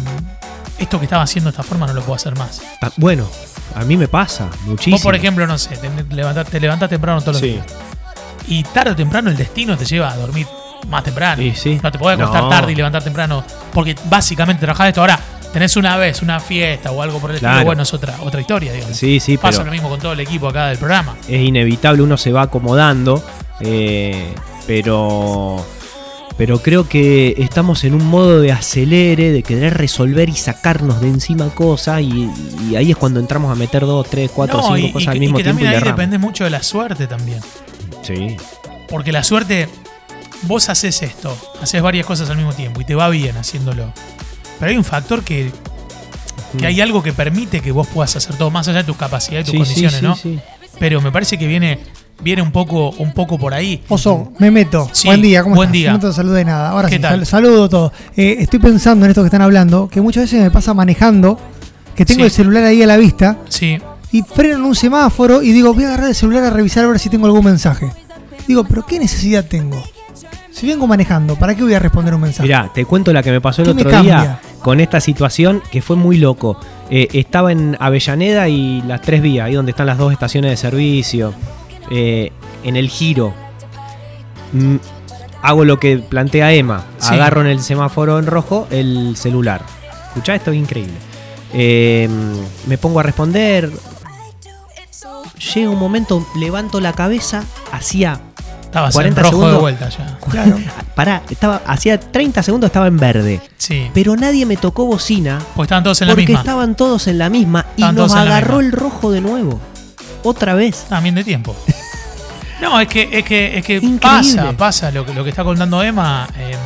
esto 0.78 0.98
que 0.98 1.04
estaba 1.06 1.22
haciendo 1.22 1.50
de 1.50 1.52
esta 1.52 1.62
forma 1.62 1.86
no 1.86 1.94
lo 1.94 2.00
puedo 2.02 2.14
hacer 2.16 2.36
más. 2.36 2.60
ah, 2.82 2.90
Bueno, 2.96 3.28
a 3.74 3.84
mí 3.84 3.96
me 3.96 4.08
pasa 4.08 4.48
muchísimo. 4.66 4.96
Vos, 4.96 5.02
por 5.02 5.14
ejemplo, 5.14 5.46
no 5.46 5.56
sé, 5.58 5.76
te 5.76 5.90
levantás, 6.14 6.46
te 6.48 6.60
levantás 6.60 6.88
temprano 6.90 7.20
todos 7.20 7.34
los 7.34 7.40
Sí. 7.42 7.48
días. 7.52 7.66
Y 8.48 8.62
tarde 8.64 8.90
o 8.92 8.96
temprano 8.96 9.30
el 9.30 9.36
destino 9.36 9.76
te 9.76 9.84
lleva 9.84 10.10
a 10.12 10.16
dormir 10.16 10.46
más 10.88 11.02
temprano. 11.04 11.40
Sí, 11.42 11.52
sí. 11.56 11.80
No 11.82 11.90
te 11.90 11.98
podés 11.98 12.18
acostar 12.18 12.42
No. 12.42 12.48
tarde 12.50 12.72
y 12.72 12.74
levantar 12.74 13.02
temprano. 13.02 13.42
Porque 13.72 13.96
básicamente 14.04 14.60
trabajás 14.60 14.88
esto. 14.88 15.00
Ahora, 15.00 15.18
tenés 15.52 15.76
una 15.76 15.96
vez 15.96 16.20
una 16.20 16.40
fiesta 16.40 16.90
o 16.90 17.00
algo 17.00 17.20
por 17.20 17.30
el 17.30 17.38
Claro. 17.38 17.54
estilo, 17.54 17.66
bueno, 17.66 17.82
es 17.84 17.94
otra, 17.94 18.16
otra 18.22 18.40
historia, 18.40 18.72
digamos. 18.72 18.96
Sí, 18.96 19.18
sí, 19.20 19.38
Pasa 19.38 19.58
pero 19.58 19.66
lo 19.66 19.72
mismo 19.72 19.88
con 19.88 19.98
todo 20.00 20.12
el 20.12 20.20
equipo 20.20 20.48
acá 20.48 20.66
del 20.66 20.76
programa. 20.78 21.14
es 21.26 21.40
inevitable, 21.40 22.02
uno 22.02 22.16
se 22.18 22.32
va 22.32 22.42
acomodando, 22.42 23.24
eh, 23.60 24.34
pero, 24.66 25.64
pero 26.36 26.60
creo 26.62 26.88
que 26.88 27.34
estamos 27.38 27.84
en 27.84 27.94
un 27.94 28.06
modo 28.06 28.40
de 28.40 28.50
acelere, 28.52 29.30
de 29.30 29.42
querer 29.42 29.74
resolver 29.76 30.28
y 30.28 30.34
sacarnos 30.34 31.00
de 31.00 31.08
encima 31.08 31.48
cosas, 31.50 32.00
y, 32.02 32.28
y 32.70 32.76
ahí 32.76 32.90
es 32.90 32.96
cuando 32.96 33.20
entramos 33.20 33.52
a 33.52 33.54
meter 33.54 33.82
dos, 33.82 34.08
tres, 34.10 34.30
cuatro, 34.34 34.58
No, 34.58 34.74
cinco 34.74 34.88
y, 34.88 34.92
cosas 34.92 35.06
y 35.06 35.10
al 35.10 35.20
mismo 35.20 35.38
y 35.38 35.42
que 35.42 35.44
tiempo 35.44 35.60
y 35.60 35.64
también 35.64 35.68
ahí 35.68 35.72
le 35.74 35.76
erramos. 35.78 35.96
depende 35.98 36.18
mucho 36.18 36.44
de 36.44 36.50
la 36.50 36.62
suerte 36.62 37.06
también. 37.06 37.40
Sí, 38.02 38.36
Porque 38.88 39.12
la 39.12 39.22
suerte, 39.24 39.68
vos 40.42 40.68
haces 40.68 41.02
esto, 41.02 41.36
haces 41.62 41.80
varias 41.82 42.04
cosas 42.06 42.28
al 42.30 42.36
mismo 42.36 42.52
tiempo 42.52 42.80
y 42.80 42.84
te 42.84 42.94
va 42.94 43.08
bien 43.08 43.36
haciéndolo. 43.36 43.92
Pero 44.58 44.70
hay 44.70 44.76
un 44.76 44.84
factor 44.84 45.22
que, 45.24 45.50
que 46.58 46.66
hay 46.66 46.80
algo 46.80 47.02
que 47.02 47.12
permite 47.12 47.60
que 47.60 47.72
vos 47.72 47.86
puedas 47.86 48.14
hacer 48.16 48.36
todo 48.36 48.50
más 48.50 48.68
allá 48.68 48.78
de 48.78 48.84
tus 48.84 48.96
capacidades 48.96 49.48
y 49.48 49.56
tus 49.56 49.68
Sí, 49.68 49.74
condiciones, 49.84 50.00
sí, 50.00 50.04
¿no? 50.04 50.16
sí. 50.16 50.38
Pero 50.78 51.00
me 51.00 51.10
parece 51.12 51.38
que 51.38 51.46
viene, 51.46 51.78
viene 52.22 52.42
un 52.42 52.52
poco, 52.52 52.90
un 52.90 53.12
poco 53.12 53.38
por 53.38 53.54
ahí. 53.54 53.82
Oso, 53.88 54.32
me 54.38 54.50
meto. 54.50 54.88
Sí, 54.92 55.08
buen 55.08 55.22
día, 55.22 55.42
¿cómo 55.42 55.56
buen 55.56 55.68
estás? 55.68 55.72
día. 55.72 55.92
No 55.92 55.98
te 56.00 56.12
saludé 56.12 56.44
nada. 56.44 56.70
Ahora 56.70 56.88
¿Qué 56.88 56.96
sí, 56.96 57.02
tal? 57.02 57.24
saludo 57.26 57.68
todo. 57.68 57.92
Eh, 58.16 58.36
estoy 58.40 58.58
pensando 58.60 59.04
en 59.06 59.10
esto 59.10 59.22
que 59.22 59.26
están 59.28 59.42
hablando, 59.42 59.88
que 59.88 60.00
muchas 60.00 60.24
veces 60.24 60.42
me 60.42 60.50
pasa 60.50 60.74
manejando, 60.74 61.38
que 61.94 62.04
tengo 62.04 62.20
Sí. 62.20 62.24
el 62.26 62.30
celular 62.30 62.64
ahí 62.64 62.82
a 62.82 62.86
la 62.86 62.96
vista 62.96 63.38
Sí, 63.48 63.78
y 64.12 64.22
freno 64.22 64.56
en 64.56 64.62
un 64.62 64.74
semáforo 64.74 65.42
y 65.42 65.52
digo, 65.52 65.72
voy 65.74 65.84
a 65.84 65.88
agarrar 65.88 66.08
el 66.08 66.14
celular 66.14 66.44
a 66.44 66.50
revisar 66.50 66.84
a 66.84 66.88
ver 66.88 66.98
si 66.98 67.08
tengo 67.08 67.26
algún 67.26 67.44
mensaje. 67.44 67.90
Digo, 68.48 68.64
pero 68.64 68.84
¿qué 68.86 68.98
necesidad 68.98 69.44
tengo? 69.44 69.82
Si 70.50 70.66
vengo 70.68 70.86
manejando, 70.86 71.34
¿para 71.36 71.54
qué 71.56 71.62
voy 71.62 71.74
a 71.74 71.80
responder 71.80 72.14
un 72.14 72.20
mensaje? 72.20 72.44
Mirá, 72.44 72.70
te 72.72 72.84
cuento 72.84 73.12
la 73.12 73.22
que 73.24 73.32
me 73.32 73.40
pasó 73.40 73.62
el 73.62 73.68
¿Qué 73.68 73.74
me 73.74 73.82
otro 73.82 74.02
día 74.02 74.38
con 74.60 74.80
esta 74.80 75.00
situación 75.00 75.60
que 75.70 75.82
fue 75.82 75.96
muy 75.96 76.16
loco. 76.16 76.56
Eh, 76.90 77.08
estaba 77.12 77.50
en 77.52 77.76
Avellaneda 77.80 78.48
y 78.48 78.80
las 78.82 79.02
tres 79.02 79.20
vías, 79.20 79.46
ahí 79.46 79.54
donde 79.54 79.72
están 79.72 79.86
las 79.86 79.98
dos 79.98 80.12
estaciones 80.12 80.50
de 80.52 80.56
servicio. 80.56 81.34
Eh, 81.90 82.32
en 82.62 82.76
el 82.76 82.88
giro. 82.88 83.34
Mm, 84.52 84.76
hago 85.42 85.64
lo 85.64 85.78
que 85.78 85.98
plantea 85.98 86.52
Emma. 86.52 86.84
Sí. 86.98 87.14
Agarro 87.14 87.40
en 87.42 87.48
el 87.48 87.60
semáforo 87.60 88.18
en 88.18 88.26
rojo 88.26 88.66
el 88.70 89.16
celular. 89.16 89.62
Escuchá, 90.08 90.34
esto 90.34 90.50
es 90.52 90.58
increíble. 90.58 90.94
Eh, 91.52 92.08
me 92.66 92.78
pongo 92.78 93.00
a 93.00 93.02
responder. 93.02 93.70
Llega 95.54 95.70
un 95.70 95.78
momento, 95.78 96.26
levanto 96.36 96.80
la 96.80 96.92
cabeza, 96.94 97.44
hacía 97.70 98.20
estabas 98.62 98.94
en 98.94 99.14
40 99.14 99.22
rojo 99.22 99.30
de 99.30 99.36
segundos. 99.40 99.60
vuelta 99.60 99.88
ya. 99.88 100.18
Claro. 100.30 100.56
Pará, 100.94 101.22
estaba, 101.28 101.60
hacía 101.66 101.98
30 102.00 102.42
segundos 102.42 102.68
estaba 102.68 102.86
en 102.86 102.96
verde. 102.96 103.40
Sí, 103.58 103.90
Pero 103.92 104.16
nadie 104.16 104.46
me 104.46 104.56
tocó 104.56 104.86
bocina 104.86 105.40
porque 105.54 105.64
estaban 105.66 105.82
todos 105.84 106.00
en 106.02 106.08
la 106.08 106.14
porque 106.14 106.26
misma. 106.26 106.40
estaban 106.40 106.76
todos 106.76 107.06
en 107.08 107.18
la 107.18 107.28
misma 107.28 107.66
y 107.76 107.82
nos 107.82 108.14
agarró 108.14 108.60
el 108.60 108.72
rojo 108.72 109.10
de 109.10 109.20
nuevo. 109.20 109.60
Otra 110.22 110.54
vez. 110.54 110.86
También 110.88 111.14
de 111.14 111.24
tiempo. 111.24 111.54
No, 112.64 112.80
es 112.80 112.88
que, 112.88 113.08
es 113.12 113.24
que, 113.24 113.58
es 113.58 113.64
que 113.64 113.74
Increíble. 113.76 114.00
pasa, 114.00 114.52
pasa 114.56 114.90
lo 114.90 115.04
que, 115.04 115.12
lo 115.14 115.22
que 115.24 115.30
está 115.30 115.44
contando 115.44 115.82
Emma. 115.82 116.26
eh, 116.36 116.56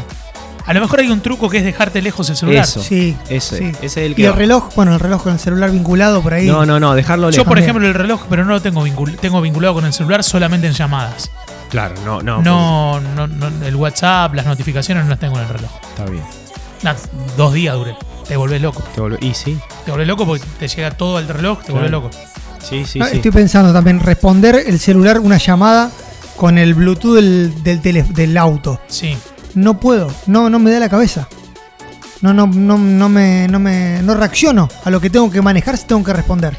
a 0.67 0.75
lo 0.75 0.81
mejor 0.83 1.01
hay 1.01 1.09
un 1.11 1.21
truco 1.21 1.49
que 1.49 1.59
es 1.59 1.65
dejarte 1.65 2.03
lejos 2.03 2.29
el 2.29 2.37
celular. 2.37 2.65
Eso. 2.65 2.83
Sí. 2.83 3.17
Ese, 3.31 3.57
sí. 3.59 3.65
ese 3.81 3.85
es 3.87 3.97
el 3.97 4.13
Y 4.13 4.15
que. 4.17 4.27
el 4.27 4.33
va. 4.33 4.37
reloj, 4.37 4.75
bueno, 4.77 4.93
el 4.93 5.01
reloj 5.01 5.23
con 5.23 5.33
el 5.33 5.39
celular 5.39 5.71
vinculado 5.71 6.21
por 6.23 6.35
ahí. 6.35 6.47
No, 6.47 6.67
no, 6.67 6.79
no, 6.79 6.95
dejarlo 6.95 7.29
Yo, 7.31 7.39
lejos. 7.39 7.45
por 7.47 7.57
También. 7.57 7.65
ejemplo, 7.71 7.89
el 7.89 7.95
reloj, 7.95 8.23
pero 8.29 8.45
no 8.45 8.53
lo 8.53 8.61
tengo, 8.63 8.87
vincul- 8.87 9.17
tengo 9.19 9.41
vinculado 9.41 9.75
con 9.75 9.87
el 9.87 9.93
celular 9.95 10.23
solamente 10.23 10.67
en 10.67 10.75
llamadas. 10.75 11.31
Claro, 11.71 11.95
no, 12.05 12.21
no. 12.23 12.43
No, 12.43 13.01
no, 13.01 13.27
no, 13.27 13.47
el 13.65 13.77
WhatsApp, 13.77 14.35
las 14.35 14.45
notificaciones 14.47 15.05
no 15.05 15.11
las 15.11 15.19
tengo 15.19 15.37
en 15.37 15.43
el 15.45 15.49
reloj. 15.49 15.71
Está 15.89 16.05
bien. 16.11 16.23
Nah, 16.83 16.95
dos 17.37 17.53
días 17.55 17.75
duré. 17.75 17.97
Te 18.29 18.37
volvés 18.37 18.61
loco. 18.61 18.83
Te 18.95 19.01
volve- 19.01 19.19
Y 19.23 19.33
sí. 19.33 19.59
Te 19.87 19.91
volvés 19.91 20.07
loco 20.07 20.27
porque 20.27 20.45
te 20.59 20.69
llega 20.69 20.91
todo 20.91 21.17
al 21.17 21.29
reloj, 21.29 21.63
te 21.65 21.73
volvés 21.73 21.89
Claro. 21.91 22.05
loco. 22.11 22.17
Sí, 22.61 22.85
sí, 22.85 22.99
No, 22.99 23.07
sí. 23.07 23.17
Estoy 23.17 23.31
pensando 23.31 23.73
también 23.73 24.01
responder 24.01 24.63
el 24.67 24.79
celular 24.79 25.19
una 25.21 25.39
llamada 25.39 25.91
con 26.37 26.59
el 26.59 26.75
Bluetooth 26.75 27.15
del, 27.17 27.63
del, 27.63 27.81
tele- 27.83 28.03
del 28.13 28.37
auto. 28.37 28.81
Sí. 28.89 29.17
No 29.55 29.81
puedo, 29.81 30.13
no, 30.27 30.49
no 30.51 30.59
me 30.59 30.71
da 30.71 30.79
la 30.81 30.89
cabeza. 30.89 31.29
No, 32.21 32.35
no, 32.35 32.47
no, 32.49 32.77
no 32.79 33.09
me, 33.09 33.47
no 33.49 33.59
me, 33.61 34.03
no 34.03 34.15
reacciono 34.15 34.69
a 34.85 34.91
lo 34.91 35.01
que 35.01 35.09
tengo 35.11 35.31
que 35.31 35.41
manejar 35.41 35.77
si 35.77 35.87
tengo 35.87 36.03
que 36.05 36.13
responder. 36.13 36.57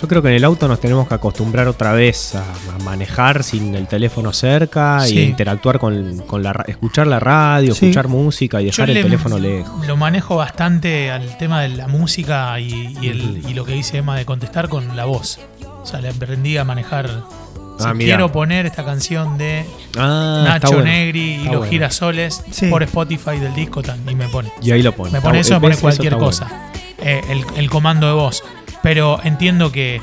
Yo 0.00 0.06
creo 0.08 0.20
que 0.22 0.28
en 0.28 0.34
el 0.34 0.44
auto 0.44 0.68
nos 0.68 0.78
tenemos 0.78 1.08
que 1.08 1.14
acostumbrar 1.14 1.68
otra 1.68 1.92
vez 1.92 2.34
a, 2.34 2.42
a 2.42 2.78
manejar 2.84 3.42
sin 3.42 3.74
el 3.74 3.86
teléfono 3.88 4.32
cerca 4.32 5.00
Sí. 5.00 5.18
y 5.18 5.22
interactuar 5.22 5.78
con, 5.78 6.18
con 6.26 6.42
la 6.42 6.64
escuchar 6.66 7.06
la 7.06 7.18
radio, 7.18 7.74
Sí. 7.74 7.86
escuchar 7.86 8.08
música 8.08 8.60
y 8.60 8.64
Yo 8.64 8.70
dejar 8.70 8.88
el 8.90 8.94
le- 8.96 9.02
teléfono 9.04 9.38
lejos. 9.38 9.86
Lo 9.86 9.96
manejo 9.96 10.36
bastante 10.36 11.10
al 11.10 11.38
tema 11.38 11.62
de 11.62 11.70
la 11.70 11.88
música 11.88 12.58
y, 12.60 12.96
y 13.00 13.08
el- 13.08 13.38
Ujú. 13.40 13.48
y 13.48 13.54
lo 13.54 13.64
que 13.64 13.72
dice 13.72 13.98
Emma 13.98 14.16
de 14.16 14.24
contestar 14.26 14.68
con 14.68 14.96
la 14.96 15.06
voz. 15.06 15.38
O 15.82 15.86
sea, 15.86 16.00
le 16.00 16.08
aprendí 16.10 16.56
a 16.58 16.64
manejar 16.64 17.08
Ah, 17.78 17.92
quiero 17.96 18.32
poner 18.32 18.64
esta 18.64 18.84
canción 18.86 19.36
de 19.36 19.66
Ah, 19.98 20.42
está 20.46 20.52
Nacho 20.54 20.68
bueno. 20.68 20.84
Negri 20.84 21.20
y 21.20 21.34
Está 21.36 21.44
los 21.50 21.56
bueno. 21.58 21.70
girasoles 21.70 22.42
Sí. 22.50 22.66
por 22.68 22.82
Spotify 22.82 23.38
del 23.38 23.54
disco 23.54 23.82
y 24.08 24.14
me 24.14 24.28
pone. 24.28 24.50
Y 24.62 24.70
ahí 24.70 24.82
lo 24.82 24.92
pone. 24.92 25.10
Me 25.10 25.18
Está 25.18 25.28
pone 25.28 25.38
bu- 25.38 25.40
eso, 25.42 25.54
me 25.54 25.60
pone 25.60 25.76
cualquier 25.76 26.12
está 26.14 26.24
cosa. 26.24 26.44
bueno. 26.46 26.66
Eh, 27.02 27.20
el, 27.28 27.44
el 27.58 27.68
comando 27.70 28.06
de 28.06 28.14
voz. 28.14 28.42
Pero 28.86 29.18
entiendo 29.24 29.72
que, 29.72 30.00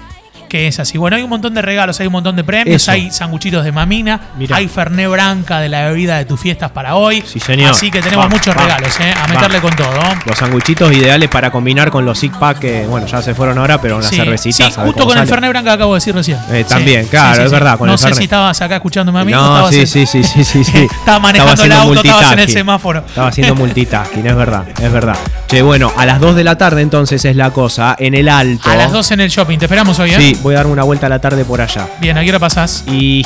que 0.50 0.68
es 0.68 0.78
así. 0.78 0.98
Bueno, 0.98 1.16
hay 1.16 1.24
un 1.24 1.30
montón 1.30 1.54
de 1.54 1.62
regalos, 1.62 1.98
hay 2.02 2.08
un 2.08 2.12
montón 2.12 2.36
de 2.36 2.44
premios, 2.44 2.82
Eso. 2.82 2.92
hay 2.92 3.12
sanguchitos 3.12 3.64
de 3.64 3.72
mamina, 3.72 4.20
Mirá. 4.38 4.58
hay 4.58 4.68
Ferné 4.68 5.08
Branca 5.08 5.62
de 5.62 5.70
la 5.70 5.88
bebida 5.88 6.18
de 6.18 6.26
tus 6.26 6.38
fiestas 6.38 6.70
para 6.72 6.96
hoy. 6.96 7.24
Sí, 7.26 7.40
señor. 7.40 7.72
Así 7.72 7.90
que 7.90 8.02
tenemos 8.02 8.26
Va, 8.26 8.30
muchos 8.30 8.54
va, 8.54 8.62
regalos, 8.62 9.00
¿eh? 9.00 9.14
A 9.16 9.22
va. 9.22 9.28
meterle 9.28 9.62
con 9.62 9.74
todo. 9.74 9.90
Los 10.26 10.38
sanguchitos 10.38 10.92
ideales 10.92 11.30
para 11.30 11.50
combinar 11.50 11.92
con 11.92 12.04
los 12.06 12.20
Zig 12.20 12.34
Pack 12.38 12.60
que, 12.60 12.86
bueno, 12.86 13.08
ya 13.08 13.22
se 13.22 13.34
fueron 13.34 13.58
ahora, 13.58 13.80
pero 13.80 14.00
las 14.02 14.10
Sí, 14.10 14.18
cervecitas. 14.18 14.68
sí, 14.68 14.72
¿sabes 14.74 14.92
justo 14.92 15.08
con 15.08 15.18
el? 15.18 15.28
Ferné 15.28 15.48
Branca 15.48 15.70
que 15.70 15.76
acabo 15.76 15.94
de 15.94 15.98
decir 16.00 16.14
recién. 16.14 16.38
Eh, 16.52 16.66
también, 16.68 17.08
claro, 17.08 17.42
es 17.46 17.52
verdad, 17.52 17.78
con 17.78 17.88
no 17.88 17.94
el 17.94 17.98
sé 18.00 18.04
Fernet. 18.08 18.18
si 18.18 18.24
estabas 18.26 18.62
acá 18.62 18.76
escuchándome 18.76 19.22
a 19.22 19.24
mí 19.24 19.32
No, 19.32 19.70
sí, 19.72 19.88
sí, 19.88 20.06
sí, 20.06 20.24
sí, 20.26 20.44
sí, 20.44 20.64
sí. 20.66 20.88
Estaba 20.92 21.20
manejando 21.20 21.64
el 21.64 21.72
auto, 21.72 22.02
estabas 22.04 22.34
en 22.34 22.40
el 22.40 22.50
semáforo. 22.50 23.00
Estaba 23.08 23.30
haciendo 23.30 23.56
multitasking, 23.56 24.28
es 24.28 24.36
verdad, 24.36 24.66
es 24.78 24.92
verdad. 24.92 25.16
Che, 25.54 25.62
bueno, 25.62 25.94
a 25.96 26.08
las 26.08 26.20
2 26.20 26.36
de 26.36 26.44
la 26.44 26.58
tarde 26.58 26.82
entonces 26.82 27.24
es 27.26 27.36
la 27.36 27.52
cosa, 27.52 27.96
en 28.00 28.16
el 28.16 28.28
alto. 28.28 28.68
A 28.72 28.76
las 28.76 28.92
12 28.92 29.14
en 29.14 29.20
el 29.20 29.30
shopping. 29.30 29.60
Te 29.60 29.66
esperamos 29.66 30.00
hoy, 30.00 30.10
¿eh? 30.10 30.18
Sí, 30.18 30.40
voy 30.42 30.56
a 30.56 30.58
darme 30.58 30.72
una 30.72 30.82
vuelta 30.82 31.06
a 31.06 31.10
la 31.10 31.22
tarde 31.22 31.46
por 31.46 31.62
allá. 31.62 31.90
Bien, 32.02 32.18
¿a 32.18 32.24
qué 32.24 32.30
hora 32.30 32.40
pasás? 32.40 32.84
Y 32.88 33.24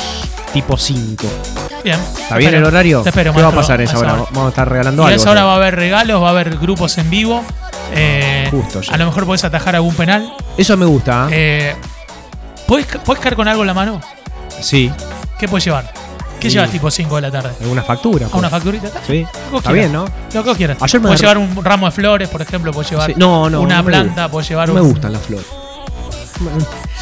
tipo 0.52 0.76
5. 0.76 1.26
Bien. 1.82 1.98
¿Está 2.18 2.36
bien 2.36 2.52
el 2.52 2.64
horario? 2.64 3.00
Te 3.00 3.08
espero, 3.08 3.32
¿Qué 3.32 3.40
va 3.40 3.48
a 3.48 3.52
pasar 3.52 3.80
esa 3.80 3.98
hora? 3.98 4.12
Vamos 4.30 4.44
a 4.44 4.48
estar 4.50 4.68
regalando 4.68 5.04
Y 5.04 5.06
algo. 5.06 5.16
esa 5.16 5.30
hora 5.30 5.44
va 5.44 5.54
a 5.54 5.56
haber 5.56 5.76
regalos, 5.76 6.22
va 6.22 6.26
a 6.26 6.30
haber 6.32 6.58
grupos 6.58 6.98
en 6.98 7.08
vivo. 7.08 7.42
Eh, 7.94 8.48
Justo 8.50 8.82
ya. 8.82 8.92
a 8.92 8.98
lo 8.98 9.06
mejor 9.06 9.24
podés 9.24 9.44
atajar 9.44 9.76
algún 9.76 9.94
penal. 9.94 10.30
Eso 10.58 10.76
me 10.76 10.84
gusta, 10.84 11.28
¿eh? 11.30 11.70
Eh, 11.70 11.76
¿podés, 12.66 12.84
podés 13.06 13.22
caer 13.22 13.36
con 13.36 13.48
algo 13.48 13.62
en 13.62 13.68
la 13.68 13.74
mano? 13.74 14.02
Sí. 14.60 14.92
¿Qué 15.38 15.48
puedes 15.48 15.64
llevar? 15.64 15.90
¿Qué 16.40 16.48
Sí. 16.48 16.54
llevas 16.54 16.70
tipo 16.70 16.90
5 16.90 17.16
de 17.16 17.22
la 17.22 17.30
tarde? 17.30 17.50
¿Alguna 17.60 17.82
factura? 17.82 18.26
¿A 18.26 18.28
pues. 18.28 18.38
una 18.38 18.48
facturita? 18.50 18.88
Sí. 19.06 19.18
Está 19.18 19.50
quieras. 19.50 19.72
bien, 19.72 19.92
¿no? 19.92 20.04
Lo 20.32 20.42
que 20.42 20.48
vos 20.48 20.56
quieras. 20.56 20.78
Ayer 20.80 21.00
me 21.00 21.06
Puedes 21.08 21.20
llevar 21.20 21.38
un 21.38 21.64
ramo 21.64 21.86
de 21.86 21.92
flores, 21.92 22.28
por 22.28 22.40
ejemplo. 22.42 22.72
Puedes 22.72 22.90
llevar 22.90 23.08
Sí. 23.10 23.14
No, 23.16 23.50
no. 23.50 23.60
una 23.60 23.78
no 23.78 23.84
planta. 23.84 24.28
Puedes 24.30 24.48
llevar 24.48 24.68
No 24.68 24.74
un. 24.74 24.82
me 24.82 24.88
gustan 24.88 25.12
las 25.12 25.22
flores. 25.22 25.46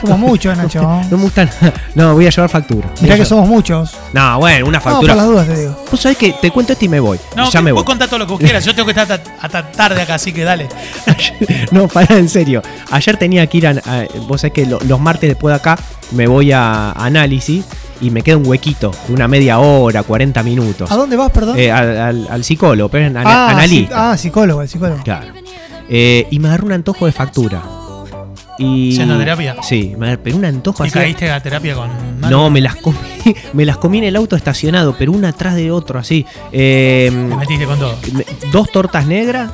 Somos 0.01 0.19
muchos, 0.19 0.57
Nacho. 0.57 0.81
No 1.11 1.17
me 1.19 1.23
gustan. 1.25 1.51
No, 1.95 2.15
voy 2.15 2.27
a 2.27 2.31
llevar 2.31 2.49
factura. 2.49 2.89
Voy 2.89 3.03
Mirá 3.03 3.15
que 3.17 3.23
llevar- 3.23 3.27
somos 3.29 3.49
muchos. 3.49 3.95
No, 4.13 4.39
bueno, 4.39 4.67
una 4.67 4.79
No, 4.79 4.85
por 4.85 4.93
factura. 4.93 5.15
las 5.15 5.27
dudas 5.27 5.47
te 5.47 5.57
digo. 5.59 5.85
Vos 5.91 6.01
sabés 6.01 6.17
que 6.19 6.33
te 6.33 6.51
cuento 6.51 6.73
esto 6.73 6.85
y 6.85 6.89
me 6.89 7.01
voy. 7.01 7.19
No, 7.37 7.51
ya 7.51 7.61
me 7.61 7.73
vos 7.73 7.81
voy. 7.83 7.85
contá 7.87 8.07
todo 8.07 8.19
lo 8.21 8.27
que 8.27 8.33
vos 8.33 8.41
quieras. 8.41 8.65
Yo 8.65 8.75
tengo 8.75 8.87
que 8.93 8.99
estar 8.99 9.21
hasta, 9.43 9.71
tarde 9.73 10.03
acá, 10.03 10.15
así 10.15 10.33
que 10.33 10.45
dale. 10.45 10.69
no, 11.71 11.89
para 11.89 12.17
en 12.17 12.29
serio. 12.29 12.63
Ayer 12.91 13.17
tenía 13.19 13.47
que 13.47 13.59
ir 13.59 13.67
a. 13.67 13.71
a- 13.71 14.07
vos 14.27 14.41
sabés 14.41 14.55
que 14.55 14.67
lo- 14.67 14.81
los 14.81 14.99
martes 15.01 15.29
después 15.29 15.53
de 15.53 15.57
acá 15.57 15.79
me 16.13 16.27
voy 16.27 16.53
a 16.53 16.93
análisis 16.93 17.65
y 18.01 18.11
me 18.11 18.23
queda 18.23 18.37
un 18.37 18.47
huequito 18.47 18.91
una 19.09 19.27
media 19.29 19.59
hora, 19.59 20.03
40 20.03 20.43
minutos. 20.43 20.91
¿A 20.91 20.97
dónde 20.97 21.17
vas, 21.17 21.31
perdón? 21.31 21.59
Eh, 21.59 21.71
al, 21.71 21.97
al- 21.99 22.29
al 22.31 22.45
psicólogo, 22.45 22.89
pero 22.89 23.07
ah, 23.25 23.51
analista. 23.51 24.13
ah, 24.13 24.17
psicólogo, 24.17 24.63
el 24.63 24.69
psicólogo. 24.69 25.03
Claro. 25.03 25.29
Eh, 25.89 26.27
y 26.31 26.39
me 26.39 26.49
agarró 26.49 26.67
un 26.67 26.73
antojo 26.73 27.07
de 27.07 27.13
factura. 27.13 27.63
Y, 28.59 28.93
¿Yendo 28.93 29.15
a 29.17 29.19
terapia? 29.19 29.57
Sí, 29.63 29.95
me- 29.99 30.17
pero 30.17 30.37
un 30.37 30.45
antojo 30.45 30.83
¿Y 30.85 30.89
así. 30.89 30.95
caíste 30.99 31.31
a 31.31 31.43
terapia 31.43 31.75
con 31.75 31.91
No, 32.31 32.49
me 32.49 32.61
las 32.63 32.77
comí, 32.77 32.97
me 33.53 33.67
las 33.67 33.77
comí 33.77 33.99
en 33.99 34.05
el 34.05 34.17
auto 34.17 34.35
estacionado, 34.35 34.95
pero 34.99 35.13
una 35.13 35.29
atrás 35.29 35.57
de 35.57 35.71
otro, 35.71 35.99
así. 35.99 36.25
Eh, 36.53 37.11
Me 37.13 37.37
metiste 37.37 37.67
con 37.67 37.79
todo. 37.79 37.95
dos 38.53 38.71
tortas 38.73 39.07
negras 39.07 39.51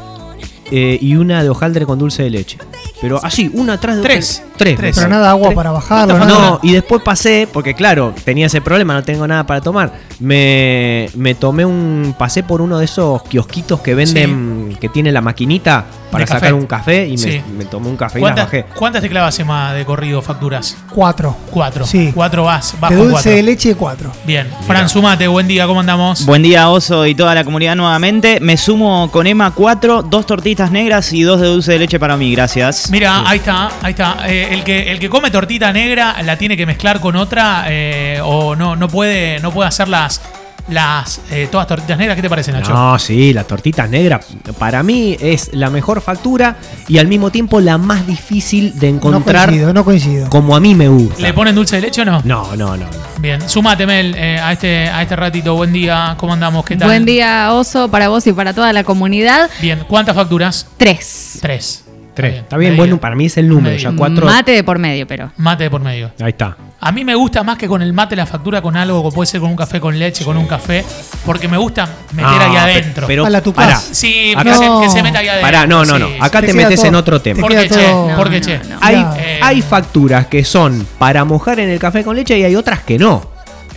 eh, 0.71 0.99
y 1.01 1.17
una 1.17 1.43
de 1.43 1.49
hojaldre 1.51 1.85
con 1.85 1.99
dulce 1.99 2.23
de 2.23 2.31
leche. 2.31 2.59
Pero 3.03 3.21
así, 3.23 3.51
una 3.53 3.75
atrás 3.75 3.97
de 3.97 4.03
Tres. 4.03 4.39
otra. 4.39 4.53
Tres. 4.57 4.77
Tres. 4.79 4.97
Pero 4.97 5.09
nada 5.09 5.31
agua 5.31 5.49
tres. 5.49 5.57
para 5.57 5.73
bajarlo, 5.73 6.19
No 6.19 6.25
nada. 6.25 6.59
Y 6.63 6.73
después 6.73 7.03
pasé, 7.03 7.47
porque 7.53 7.75
claro, 7.75 8.15
tenía 8.25 8.47
ese 8.47 8.61
problema, 8.63 8.95
no 8.95 9.03
tengo 9.03 9.27
nada 9.27 9.45
para 9.45 9.61
tomar. 9.61 9.93
Me, 10.21 11.09
me 11.17 11.35
tomé 11.35 11.65
un. 11.65 12.15
Pasé 12.17 12.43
por 12.43 12.61
uno 12.63 12.79
de 12.79 12.85
esos 12.85 13.23
kiosquitos 13.25 13.81
que 13.81 13.95
venden, 13.95 14.77
que 14.81 14.89
tiene 14.89 15.11
la 15.13 15.21
maquinita 15.21 15.85
para 16.13 16.25
De 16.25 16.29
café. 16.29 16.41
sacar 16.41 16.55
un 16.55 16.67
café 16.67 17.07
y 17.09 17.13
me, 17.13 17.17
Sí. 17.19 17.41
me 17.57 17.65
tomé 17.65 17.89
un 17.89 17.97
café 17.97 18.19
y 18.19 18.23
la 18.23 18.27
¿Cuántas, 18.29 18.45
bajé. 18.45 18.65
¿Cuántas 18.77 19.03
te 19.03 19.09
clavas 19.09 19.37
Emma, 19.41 19.73
de 19.75 19.85
corrido 19.85 20.23
facturas? 20.23 20.77
Cuatro. 20.95 21.35
Cuatro. 21.51 21.85
Sí. 21.87 22.13
Cuatro 22.15 22.45
vas, 22.45 22.75
vas 22.79 22.91
De 22.91 22.97
dulce 22.97 23.11
cuatro. 23.13 23.31
de 23.33 23.43
leche, 23.43 23.75
cuatro. 23.75 24.13
Bien. 24.25 24.47
Fran, 24.67 24.89
sumate, 24.89 25.27
buen 25.27 25.49
día, 25.49 25.67
¿cómo 25.67 25.81
andamos? 25.81 26.25
Buen 26.25 26.43
día, 26.43 26.69
Oso 26.69 27.05
y 27.07 27.15
toda 27.17 27.35
la 27.35 27.43
comunidad 27.45 27.75
nuevamente. 27.75 28.39
Me 28.41 28.57
sumo 28.57 29.11
con 29.11 29.27
Emma 29.27 29.51
4, 29.53 30.03
dos 30.03 30.25
tortitas 30.27 30.71
negras 30.71 31.13
y 31.13 31.23
dos 31.23 31.41
de 31.41 31.49
dulce 31.49 31.73
de 31.73 31.79
leche 31.81 31.99
para 31.99 32.17
mí, 32.17 32.31
gracias. 32.33 32.91
Mira, 32.93 33.23
ahí 33.27 33.39
está, 33.39 33.71
ahí 33.81 33.93
está. 33.93 34.19
Eh, 34.29 34.49
el, 34.51 34.63
que, 34.65 34.93
el 34.93 34.99
que 34.99 35.09
come 35.09 35.31
tortita 35.31 35.73
negra 35.73 36.23
la 36.23 36.37
tiene 36.37 36.59
que 36.59 36.67
mezclar 36.67 37.01
con 37.01 37.17
otra 37.17 37.65
eh, 37.69 38.21
o 38.23 38.55
no, 38.55 38.77
no 38.77 38.87
puede, 38.87 39.41
no 39.41 39.51
puede 39.51 39.69
hacer 39.69 39.89
las, 39.89 40.21
las 40.69 41.23
eh, 41.31 41.49
todas 41.51 41.67
tortitas 41.67 41.97
negras. 41.97 42.17
¿Qué 42.17 42.21
te 42.21 42.29
parece, 42.29 42.53
Nacho? 42.53 42.71
No, 42.71 42.99
sí, 42.99 43.33
las 43.33 43.47
tortitas 43.47 43.89
negras 43.89 44.27
para 44.59 44.83
mí 44.83 45.17
es 45.19 45.55
la 45.55 45.71
mejor 45.71 46.03
factura 46.03 46.57
y 46.87 46.99
al 46.99 47.07
mismo 47.07 47.31
tiempo 47.31 47.63
la 47.63 47.79
más 47.79 48.07
difícil 48.07 48.79
de 48.79 48.91
No 48.91 48.97
encontrar 48.99 49.49
coincido, 49.49 49.73
no 49.73 49.85
coincido. 49.87 50.29
como 50.29 50.55
a 50.55 50.61
mí 50.61 50.75
me 50.75 50.89
gusta. 50.89 51.23
¿Le 51.23 51.33
ponen 51.33 51.55
dulce 51.55 51.77
de 51.77 51.83
leche 51.83 52.03
o 52.03 52.05
no? 52.05 52.21
No, 52.27 52.55
no, 52.57 52.77
no. 52.77 52.85
no. 52.85 52.91
Bien, 53.21 53.41
sumate, 53.49 53.87
Mel, 53.87 54.15
eh, 54.19 54.39
a, 54.39 54.53
este, 54.53 54.89
a 54.91 55.01
este 55.01 55.17
ratito. 55.17 55.55
Buen 55.55 55.73
día, 55.73 56.15
¿cómo 56.19 56.35
andamos? 56.35 56.63
¿Qué 56.67 56.77
tal? 56.77 56.89
Buen 56.89 57.07
día, 57.07 57.55
Oso, 57.55 57.89
para 57.91 58.11
vos 58.11 58.27
y 58.27 58.35
para 58.35 58.53
toda 58.53 58.71
la 58.75 58.85
comunidad. 58.85 59.49
Bien, 59.63 59.83
¿cuántas 59.89 60.15
facturas? 60.15 60.67
Tres. 60.77 61.39
Tres. 61.41 61.82
Tres. 62.15 62.41
Está 62.41 62.59
bien, 62.59 62.77
bueno, 62.77 62.99
para 62.99 63.17
mí 63.17 63.25
es 63.27 63.39
el 63.39 63.49
número, 63.49 63.75
Medio. 63.75 63.91
ya 63.91 63.97
cuatro. 63.97 64.27
Mate 64.27 64.53
de 64.53 64.63
por 64.63 64.79
medio, 64.79 65.07
pero. 65.07 65.33
Mate 65.39 65.65
de 65.65 65.71
por 65.71 65.81
medio. 65.81 66.11
Ahí 66.21 66.29
está. 66.31 66.57
A 66.79 66.93
mí 66.93 67.05
me 67.05 67.15
gusta 67.15 67.43
más 67.43 67.57
que 67.57 67.67
con 67.67 67.81
el 67.81 67.93
mate 67.95 68.15
la 68.17 68.27
factura 68.27 68.61
con 68.61 68.77
algo, 68.77 69.09
que 69.09 69.15
puede 69.15 69.27
ser 69.27 69.41
con 69.41 69.49
un 69.51 69.57
café 69.57 69.81
con 69.81 69.99
leche, 69.99 70.25
con 70.25 70.37
un 70.37 70.47
café, 70.47 70.85
porque 71.25 71.49
me 71.49 71.57
gusta 71.57 71.87
meter 72.13 72.27
Ah, 72.29 72.51
ahí 72.51 72.57
adentro. 72.57 73.07
Pero, 73.07 73.25
A 73.25 73.31
la 73.31 73.41
tu 73.41 73.53
pará, 73.55 73.75
paz. 73.75 73.89
sí, 73.93 74.33
Acá- 74.37 74.43
que, 74.51 74.55
se, 74.59 74.67
No. 74.67 74.81
que 74.83 74.89
se 74.91 75.03
meta 75.03 75.21
ahí 75.21 75.29
adentro. 75.29 75.47
pará, 75.51 75.67
no, 75.67 75.85
no, 75.87 75.99
no. 75.99 76.09
sí, 76.09 76.15
Acá 76.21 76.41
Te 76.41 76.49
te, 76.49 76.53
queda 76.53 76.63
metes 76.65 76.81
todo- 76.81 76.89
en 76.89 76.95
otro 76.97 77.21
te 77.23 77.31
tema. 77.31 77.41
¿Por 77.41 77.51
queda 77.51 77.63
qué, 77.63 77.69
che? 77.71 77.75
todo- 77.89 78.17
¿Por 78.17 78.31
qué, 78.31 78.41
No, 78.41 78.47
che? 78.47 78.59
no, 78.59 78.65
no. 78.69 78.79
Hay, 78.83 78.95
Ya. 78.97 79.15
Eh, 79.19 79.41
hay 79.43 79.63
facturas 79.63 80.27
que 80.27 80.45
son 80.45 80.87
para 80.99 81.25
mojar 81.25 81.61
en 81.61 81.71
el 81.71 81.79
café 81.79 82.05
con 82.05 82.15
leche 82.17 82.37
y 82.39 82.45
hay 82.45 82.57
otras 82.57 82.81
que 82.81 82.99
no. 82.99 83.23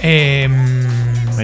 Eh, 0.01 0.49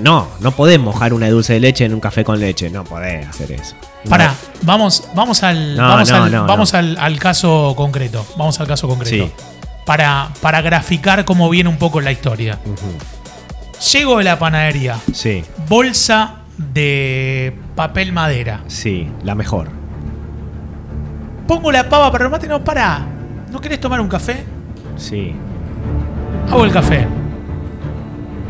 No, 0.02 0.28
no 0.40 0.52
podés 0.52 0.80
mojar 0.80 1.14
una 1.14 1.30
dulce 1.30 1.54
de 1.54 1.60
leche 1.60 1.86
en 1.86 1.94
un 1.94 2.00
café 2.00 2.24
con 2.24 2.40
leche. 2.40 2.70
No 2.70 2.84
podés 2.86 3.28
hacer 3.28 3.52
eso. 3.52 3.76
Pará, 4.10 4.34
vamos, 4.64 5.08
vamos 5.16 5.44
al, 5.44 5.76
No, 5.76 5.88
vamos, 5.88 6.10
no, 6.10 6.24
al, 6.24 6.32
no, 6.32 6.46
vamos. 6.46 6.74
Al, 6.74 6.98
al 6.98 7.20
caso 7.20 7.74
concreto. 7.76 8.26
Vamos 8.38 8.60
al 8.60 8.68
caso 8.68 8.88
concreto. 8.88 9.26
Sí. 9.26 9.32
Para, 9.86 10.30
para 10.42 10.62
graficar 10.62 11.26
cómo 11.26 11.50
viene 11.50 11.70
un 11.70 11.78
poco 11.78 12.02
la 12.02 12.12
historia. 12.12 12.60
Llego 13.92 14.18
de 14.20 14.24
la 14.24 14.38
panadería. 14.40 14.98
Sí, 15.14 15.44
Bolsa 15.68 16.36
de 16.58 17.56
papel 17.76 18.14
madera. 18.14 18.62
sí, 18.68 19.10
la 19.24 19.34
mejor. 19.36 19.70
Pongo 21.48 21.72
la 21.72 21.90
pava 21.90 22.12
para 22.12 22.26
el 22.26 22.30
mate. 22.32 22.48
No, 22.48 22.64
pará. 22.64 23.06
¿No 23.52 23.60
querés 23.60 23.82
tomar 23.82 24.00
un 24.00 24.08
café? 24.08 24.46
Sí. 24.96 25.34
Hago 26.50 26.64
el 26.64 26.72
café. 26.72 27.08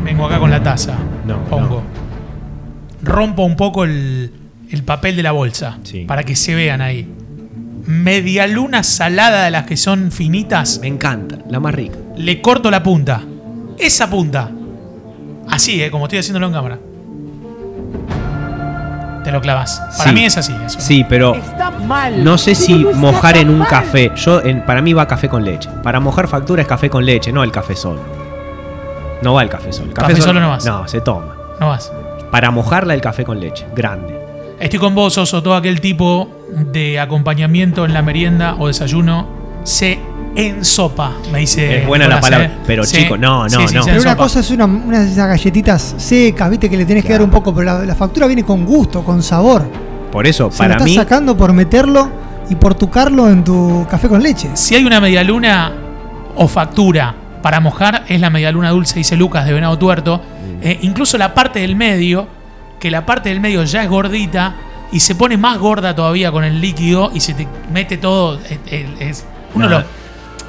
Vengo 0.04 0.26
acá 0.26 0.38
con 0.40 0.52
la 0.52 0.62
taza. 0.62 0.96
No, 1.26 1.38
Pongo. 1.46 1.82
Rompo 3.02 3.44
un 3.44 3.56
poco 3.56 3.84
el, 3.86 4.32
el 4.72 4.84
papel 4.84 5.16
de 5.16 5.24
la 5.24 5.32
bolsa. 5.32 5.78
Sí. 5.84 6.06
Para 6.06 6.24
que 6.24 6.36
se 6.36 6.56
vean 6.56 6.82
ahí. 6.82 7.08
Media 7.86 8.48
luna 8.48 8.84
salada 8.84 9.44
de 9.46 9.52
las 9.52 9.66
que 9.66 9.76
son 9.78 10.12
finitas. 10.12 10.80
Me 10.82 10.88
encanta, 10.88 11.40
la 11.50 11.60
más 11.60 11.74
rica. 11.74 11.98
Le 12.16 12.42
corto 12.42 12.70
la 12.72 12.82
punta. 12.84 13.22
Esa 13.78 14.10
punta. 14.10 14.50
Así, 15.50 15.82
eh, 15.82 15.90
como 15.92 16.06
estoy 16.06 16.20
haciéndolo 16.20 16.48
en 16.48 16.54
cámara. 16.54 16.80
Te 19.24 19.32
lo 19.32 19.40
clavas. 19.42 19.80
Para 19.98 20.10
Sí. 20.10 20.16
mí 20.16 20.26
es 20.26 20.38
así. 20.38 20.56
Eso. 20.66 20.80
Sí, 20.80 21.06
pero 21.08 21.36
no 22.18 22.38
sé 22.38 22.56
si 22.56 22.74
mojar 22.96 23.38
en 23.38 23.50
un 23.50 23.64
café. 23.66 24.12
Yo, 24.16 24.42
en, 24.42 24.66
para 24.66 24.82
mí 24.82 24.94
va 24.94 25.08
café 25.08 25.30
con 25.30 25.44
leche. 25.44 25.70
Para 25.84 26.00
mojar 26.00 26.28
factura 26.28 26.62
es 26.64 26.68
café 26.68 26.90
con 26.90 27.06
leche, 27.06 27.32
no 27.32 27.44
el 27.44 27.52
café 27.52 27.76
solo. 27.76 28.02
No 29.22 29.34
va 29.36 29.44
el 29.44 29.50
café 29.50 29.72
solo. 29.72 29.90
El 29.90 29.94
Café 29.94 30.16
solo 30.20 30.40
no 30.40 30.50
vas. 30.50 30.66
No, 30.66 30.88
se 30.88 31.02
toma. 31.02 31.36
No 31.60 31.68
vas. 31.68 31.92
Para 32.32 32.50
mojarla 32.50 32.96
el 32.96 33.02
café 33.02 33.24
con 33.24 33.40
leche, 33.40 33.68
grande. 33.76 34.20
Estoy 34.62 34.80
con 34.80 34.94
vos, 34.94 35.18
Oso, 35.18 35.42
todo 35.42 35.56
aquel 35.56 35.82
tipo 35.82 36.30
de 36.72 37.00
acompañamiento 37.00 37.84
en 37.84 37.94
la 37.94 38.04
merienda 38.04 38.56
o 38.60 38.68
desayuno 38.68 39.28
se 39.64 40.00
ensopa, 40.36 41.14
me 41.32 41.40
dice. 41.40 41.80
Es 41.80 41.88
buena 41.88 42.08
la 42.08 42.22
palabra, 42.22 42.46
¿eh? 42.46 42.52
pero 42.68 42.84
Sí, 42.84 42.98
chico, 42.98 43.18
no, 43.18 43.44
no, 43.46 43.50
sí, 43.50 43.68
sí, 43.68 43.76
no. 43.76 43.84
Pero 43.84 44.02
una 44.02 44.16
cosa 44.16 44.40
es 44.40 44.52
una, 44.52 44.66
una 44.66 45.00
de 45.00 45.12
esas 45.12 45.28
galletitas 45.28 45.96
secas, 45.98 46.50
viste, 46.50 46.70
que 46.70 46.78
le 46.78 46.86
tenés 46.86 47.04
que 47.04 47.12
dar 47.12 47.24
un 47.24 47.32
poco, 47.32 47.54
pero 47.56 47.66
la, 47.66 47.86
la 47.86 47.96
factura 47.96 48.28
viene 48.28 48.44
con 48.44 48.64
gusto, 48.64 49.04
con 49.04 49.24
sabor. 49.24 49.64
Por 50.12 50.28
eso, 50.28 50.52
Se 50.52 50.58
lo 50.58 50.58
para 50.58 50.74
estás 50.74 50.86
mí, 50.86 50.96
sacando 50.96 51.36
por 51.36 51.54
meterlo 51.54 52.10
y 52.48 52.56
por 52.56 52.76
tucarlo 52.76 53.30
en 53.30 53.44
tu 53.44 53.88
café 53.90 54.08
con 54.10 54.22
leche. 54.22 54.50
Si 54.54 54.76
hay 54.76 54.86
una 54.86 55.02
medialuna 55.02 55.72
o 56.36 56.48
factura 56.48 57.16
para 57.42 57.60
mojar, 57.60 58.04
es 58.08 58.22
la 58.22 58.30
medialuna 58.30 58.70
dulce, 58.70 59.00
dice 59.00 59.18
Lucas 59.18 59.46
de 59.46 59.54
Venado 59.54 59.78
Tuerto. 59.80 60.18
Mm. 60.18 60.68
Eh, 60.68 60.80
incluso 60.84 61.18
la 61.18 61.34
parte 61.34 61.62
del 61.62 61.76
medio, 61.76 62.28
que 62.82 62.92
la 62.92 63.06
parte 63.06 63.30
del 63.30 63.40
medio 63.40 63.64
ya 63.64 63.84
es 63.84 63.90
gordita 63.90 64.56
y 64.92 65.00
se 65.00 65.16
pone 65.16 65.38
más 65.38 65.58
gorda 65.60 65.96
todavía 65.96 66.32
con 66.34 66.44
el 66.44 66.60
líquido 66.60 67.12
y 67.14 67.22
se 67.22 67.34
te 67.34 67.48
mete 67.72 67.96
todo. 67.98 68.38
es- 69.00 69.24
uno 69.54 69.70
No. 69.70 69.80
lo- 69.80 69.86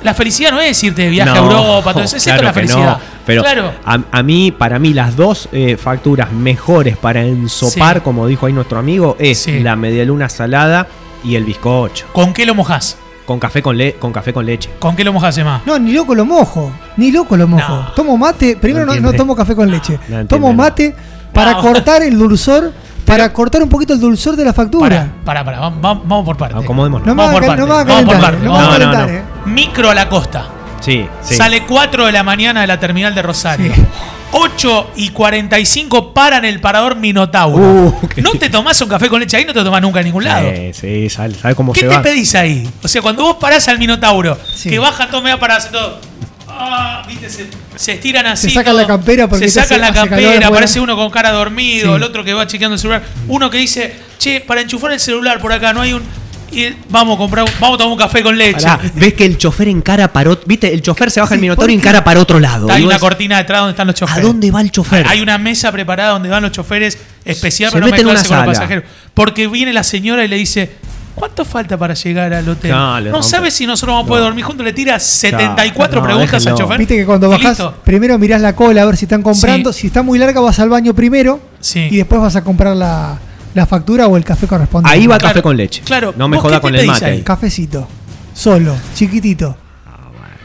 la 0.03 0.15
felicidad 0.15 0.51
no 0.51 0.61
es 0.61 0.83
irte 0.83 1.03
de 1.03 1.11
viaje 1.11 1.31
No, 1.31 1.37
a 1.37 1.43
Europa, 1.45 1.93
todo 1.93 2.03
eso. 2.03 2.17
Es 2.17 2.25
claro 2.25 2.39
esto 2.41 2.47
la 2.49 2.53
felicidad. 2.53 2.97
no, 2.99 3.01
pero 3.25 3.43
claro. 3.43 3.73
a, 3.85 3.99
a 4.11 4.23
mí, 4.25 4.51
para 4.51 4.81
mí, 4.81 4.93
las 4.93 5.15
dos 5.15 5.49
eh, 5.53 5.77
facturas 5.77 6.33
mejores 6.33 6.97
para 6.97 7.23
ensopar, 7.23 7.97
Sí. 7.99 8.01
como 8.03 8.27
dijo 8.27 8.47
ahí 8.47 8.53
nuestro 8.53 8.79
amigo, 8.81 9.15
es 9.21 9.39
Sí. 9.43 9.61
la 9.61 9.77
medialuna 9.77 10.29
salada 10.29 10.89
y 11.23 11.37
el 11.37 11.45
bizcocho. 11.45 12.07
¿Con 12.12 12.33
qué 12.33 12.45
lo 12.47 12.55
mojás? 12.57 12.97
Con 13.27 13.39
café 13.39 13.62
con, 13.62 13.77
le 13.79 13.93
con 13.95 14.12
café 14.12 14.33
con 14.33 14.45
leche. 14.45 14.71
¿Con 14.81 14.97
qué 14.97 15.05
lo 15.05 15.12
mojás, 15.12 15.39
Emma? 15.39 15.62
No, 15.67 15.79
ni 15.79 15.93
loco 15.93 16.17
lo 16.17 16.25
mojo. 16.25 16.73
Ni 16.97 17.12
loco 17.12 17.37
lo 17.37 17.47
mojo. 17.47 17.73
No. 17.73 17.93
Tomo 17.93 18.17
mate. 18.17 18.57
Primero 18.57 18.85
no, 18.85 18.97
no 18.97 19.12
tomo 19.12 19.37
café 19.37 19.55
con 19.55 19.71
leche. 19.71 19.93
no 19.93 19.99
entiende, 20.21 20.27
tomo 20.27 20.49
no. 20.49 20.55
mate 20.55 20.95
para 21.33 21.53
No. 21.53 21.61
cortar 21.62 22.03
el 22.03 22.19
dulzor. 22.19 22.73
Para 23.05 23.33
cortar 23.33 23.61
un 23.62 23.69
poquito 23.69 23.93
el 23.95 23.99
dulzor 24.01 24.37
de 24.37 24.45
la 24.45 24.53
factura. 24.53 24.89
Para, 25.25 25.43
para, 25.43 25.45
para. 25.45 25.59
Vamos, 25.79 26.03
vamos 26.07 26.25
por 26.25 26.37
partes. 26.37 26.62
Acomodémonos. 26.62 27.05
No 27.07 27.15
me 27.17 27.23
Vamos 27.25 27.41
por 27.41 27.43
no 27.43 27.67
partes. 27.67 27.75
haga 27.75 27.95
Vamos 27.95 28.12
por 28.15 28.21
partes. 28.23 28.43
No 28.45 28.61
No, 28.61 28.79
no, 28.79 28.93
no. 28.93 29.09
eh. 29.09 29.23
Micro 29.47 29.91
a 29.91 29.95
la 29.95 30.09
costa. 30.09 30.47
Sí, 30.81 31.07
sí. 31.21 31.35
Sale 31.35 31.65
4 31.67 32.07
de 32.07 32.12
la 32.12 32.23
mañana 32.23 32.61
de 32.61 32.67
la 32.69 32.79
terminal 32.79 33.12
de 33.15 33.23
Rosario. 33.23 33.75
Sí. 33.75 33.83
8 34.35 34.91
y 34.97 35.11
45 35.11 36.15
paran 36.15 36.45
el 36.45 36.61
parador 36.61 36.97
Minotauro. 36.97 37.59
Uh, 37.62 37.95
no 38.23 38.31
te 38.33 38.49
tomás 38.49 38.81
un 38.81 38.89
café 38.89 39.09
con 39.09 39.21
leche 39.21 39.37
ahí, 39.37 39.45
no 39.45 39.53
te 39.53 39.62
tomás 39.62 39.83
nunca 39.83 40.01
en 40.01 40.07
ningún 40.07 40.25
lado. 40.25 40.49
Sí, 40.51 40.71
sí, 40.73 41.11
sabe, 41.11 41.35
sabe 41.35 41.55
cómo 41.55 41.73
¿Qué 41.73 41.81
se 41.81 41.89
te 41.89 41.95
va. 41.97 42.03
pedís 42.03 42.35
ahí? 42.35 42.69
O 42.83 42.89
sea, 42.89 43.03
cuando 43.03 43.25
vos 43.25 43.37
parás 43.41 43.69
al 43.69 43.79
Minotauro, 43.79 44.39
Sí. 44.55 44.71
que 44.71 44.79
baja 44.79 45.09
todo, 45.11 45.21
me 45.23 45.31
va 45.31 45.39
para 45.39 45.57
hacer 45.57 45.73
todo. 45.73 45.99
Ah, 46.54 47.02
viste, 47.09 47.28
se, 47.30 47.47
se 47.76 47.92
estiran 47.92 48.26
así. 48.26 48.49
Se 48.49 48.54
sacan 48.54 48.73
todo. 48.73 48.82
la 48.82 48.87
campera 48.87 49.28
porque 49.28 49.49
Se 49.49 49.61
sacan 49.61 49.82
hace- 49.82 49.92
la 49.92 49.92
campera, 50.09 50.47
aparece 50.49 50.80
uno 50.80 50.97
con 50.97 51.11
cara 51.11 51.30
dormido, 51.32 51.90
Sí. 51.90 51.97
el 51.97 52.02
otro 52.02 52.23
que 52.25 52.35
va 52.35 52.47
chequeando 52.47 52.75
el 52.75 52.78
celular, 52.80 53.02
uno 53.28 53.50
que 53.50 53.59
dice, 53.59 53.94
che, 54.18 54.40
para 54.40 54.61
enchufar 54.61 54.92
el 54.92 55.00
celular 55.00 55.40
por 55.40 55.52
acá 55.52 55.73
no 55.73 55.80
hay 55.80 55.92
un. 55.94 56.02
y 56.54 56.66
vamos 56.90 57.14
a 57.14 57.18
comprar, 57.18 57.47
vamos 57.59 57.76
a 57.76 57.78
tomar 57.78 57.92
un 57.94 57.99
café 57.99 58.23
con 58.23 58.37
leche. 58.37 58.61
Pará, 58.66 58.78
ves 58.94 59.14
que 59.14 59.25
el 59.25 59.38
chofer 59.38 59.68
encara 59.68 60.12
para 60.12 60.28
otro. 60.30 60.44
¿Viste? 60.47 60.73
El 60.75 60.82
chofer 60.82 61.11
se 61.11 61.18
baja 61.21 61.30
Sí, 61.30 61.35
el 61.37 61.40
minotauro 61.40 61.73
y 61.73 61.75
encara 61.76 62.04
para 62.04 62.21
otro 62.21 62.38
lado. 62.38 62.71
Hay 62.71 62.85
una 62.85 62.99
cortina 62.99 63.38
detrás 63.38 63.61
donde 63.61 63.71
están 63.71 63.87
los 63.87 63.97
¿A 63.97 63.99
choferes. 64.00 64.23
dónde 64.23 64.50
va 64.50 64.61
el 64.61 64.71
chofer? 64.71 65.06
Hay 65.09 65.23
una 65.23 65.38
mesa 65.38 65.73
preparada 65.73 66.11
donde 66.11 66.28
van 66.28 66.42
los 66.42 66.52
choferes 66.52 66.99
especial 67.25 67.71
Se 67.71 67.76
para 67.76 67.87
no 67.87 67.90
mete 67.90 68.02
en 68.02 68.06
una 68.09 68.18
mezclarse 68.18 68.28
con 68.44 68.47
los 68.49 68.56
sala. 68.59 68.68
pasajeros. 68.68 68.85
Porque 69.14 69.47
viene 69.49 69.73
la 69.73 69.82
señora 69.82 70.25
y 70.26 70.28
le 70.28 70.37
dice, 70.37 70.71
¿cuánto 71.14 71.45
falta 71.45 71.76
para 71.76 71.95
llegar 71.95 72.33
al 72.35 72.49
hotel? 72.49 72.71
No, 72.71 73.00
no 73.00 73.23
sabe 73.23 73.50
si 73.50 73.66
nosotros 73.66 73.95
vamos 73.95 74.07
a 74.07 74.09
poder 74.09 74.23
No. 74.23 74.26
dormir 74.28 74.45
juntos. 74.45 74.64
Le 74.64 74.73
tira 74.73 74.99
74 74.99 76.00
no, 76.00 76.07
preguntas 76.07 76.47
al 76.47 76.54
chofer. 76.54 76.78
Viste 76.78 76.97
que 76.97 77.04
cuando 77.07 77.28
bajás, 77.28 77.59
listo. 77.59 77.75
primero 77.85 78.19
mirás 78.19 78.40
la 78.40 78.54
cola 78.54 78.83
a 78.83 78.85
ver 78.87 78.97
si 78.97 79.04
están 79.04 79.23
comprando. 79.23 79.73
Sí. 79.73 79.81
Si 79.83 79.87
está 79.88 80.02
muy 80.02 80.19
larga, 80.19 80.40
vas 80.40 80.59
al 80.59 80.69
baño 80.69 80.95
primero. 80.95 81.40
Sí. 81.61 81.88
Y 81.90 81.97
después 81.97 82.21
vas 82.21 82.37
a 82.37 82.42
comprar 82.45 82.76
la, 82.76 83.19
la 83.54 83.66
factura 83.66 84.07
o 84.09 84.16
el 84.16 84.25
café 84.25 84.47
correspondiente. 84.47 84.99
Ahí 84.99 85.07
va 85.07 85.19
Claro, 85.19 85.35
café 85.35 85.42
con 85.42 85.57
leche. 85.57 85.83
claro. 85.85 86.14
No 86.16 86.28
me 86.28 86.37
¿Vos 86.37 86.42
joda 86.45 86.57
te 86.57 86.61
con 86.62 86.75
el 86.75 86.87
mate. 86.87 87.04
ahí? 87.04 87.23
Cafecito. 87.23 87.87
Solo, 88.35 88.75
chiquitito. 88.95 89.57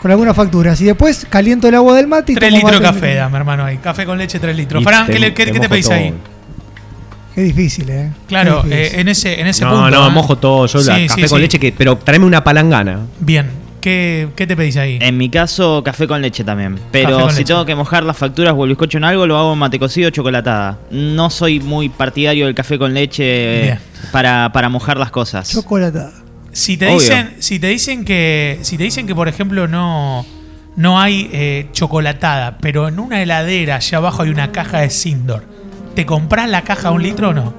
Con 0.02 0.12
algunas 0.12 0.36
facturas. 0.36 0.80
Y 0.82 0.86
después 0.86 1.26
caliento 1.28 1.68
el 1.68 1.74
agua 1.76 1.96
del 1.96 2.06
mate 2.08 2.34
y 2.34 2.36
3 2.36 2.50
tomo 2.52 2.62
litros 2.70 2.82
de 2.82 2.88
café, 2.88 3.16
da, 3.16 3.30
mi 3.30 3.36
hermano 3.38 3.66
ahí. 3.66 3.78
Café 3.80 4.06
con 4.06 4.18
leche, 4.18 4.40
3 4.40 4.56
litros. 4.56 4.82
Y 4.82 4.86
Fran, 4.86 5.08
te- 5.08 5.14
¿qué, 5.14 5.20
le- 5.20 5.34
qué- 5.34 5.46
te 5.46 5.52
te 5.54 5.58
mojo 5.58 5.70
pedís 5.70 5.86
todo. 5.86 5.96
ahí? 5.96 6.14
Qué 7.38 7.44
difícil, 7.44 7.88
¿eh? 7.92 8.10
Claro, 8.28 8.64
eh, 8.68 8.94
en 8.96 9.08
ese, 9.10 9.40
en 9.40 9.46
ese 9.46 9.64
No, 9.64 9.70
punto. 9.70 9.92
no, 9.92 10.08
¿eh? 10.08 10.10
mojo 10.10 10.38
todo. 10.40 10.66
Yo 10.66 10.80
la 10.82 10.96
Sí, 10.98 11.08
café 11.08 11.22
sí, 11.22 11.30
con 11.30 11.38
sí. 11.38 11.42
leche, 11.44 11.60
que, 11.60 11.72
pero 11.72 11.96
tráeme 11.96 12.26
una 12.26 12.44
palangana. 12.44 13.02
Bien. 13.20 13.48
¿Qué, 13.80 14.28
¿Qué 14.36 14.48
te 14.48 14.56
pedís 14.58 14.76
ahí? 14.78 14.98
En 15.00 15.16
mi 15.18 15.30
caso, 15.30 15.84
café 15.86 16.08
con 16.08 16.20
leche 16.20 16.44
también. 16.44 16.74
Café 16.74 16.88
Pero 16.92 17.30
si 17.30 17.36
leche. 17.38 17.46
tengo 17.46 17.64
que 17.64 17.76
mojar 17.76 18.04
las 18.04 18.18
facturas 18.18 18.56
o 18.58 18.64
el 18.64 18.72
bizcocho 18.72 18.98
en 18.98 19.04
algo, 19.04 19.28
lo 19.28 19.38
hago 19.38 19.54
en 19.54 19.60
mate 19.60 19.78
cocido 19.78 20.08
o 20.08 20.10
chocolatada. 20.10 20.80
No 20.90 21.30
soy 21.30 21.60
muy 21.60 21.90
partidario 21.90 22.48
del 22.48 22.56
café 22.56 22.80
con 22.80 22.96
leche 22.96 23.78
para, 24.12 24.52
para 24.52 24.68
mojar 24.70 24.98
las 24.98 25.12
cosas. 25.12 25.48
Chocolatada. 25.48 26.12
Si 26.52 26.76
te 26.76 26.88
Obvio. 26.88 26.96
dicen, 26.96 27.36
si 27.38 27.60
te 27.60 27.68
dicen 27.68 28.04
que, 28.04 28.58
si 28.64 28.78
te 28.80 28.84
dicen 28.86 29.06
que 29.06 29.14
por 29.14 29.28
ejemplo 29.28 29.68
no, 29.68 30.26
no 30.76 31.00
hay 31.00 31.30
eh, 31.32 31.68
chocolatada, 31.72 32.58
pero 32.60 32.88
en 32.88 32.98
una 32.98 33.22
heladera 33.22 33.76
allá 33.76 34.00
abajo 34.00 34.24
hay 34.24 34.32
una 34.32 34.52
caja 34.52 34.80
de 34.80 34.90
Sindor, 34.90 35.44
¿te 35.98 36.06
compras 36.06 36.48
la 36.48 36.62
caja 36.62 36.90
a 36.90 36.92
un 36.92 37.02
litro 37.02 37.30
o 37.30 37.34
no? 37.34 37.56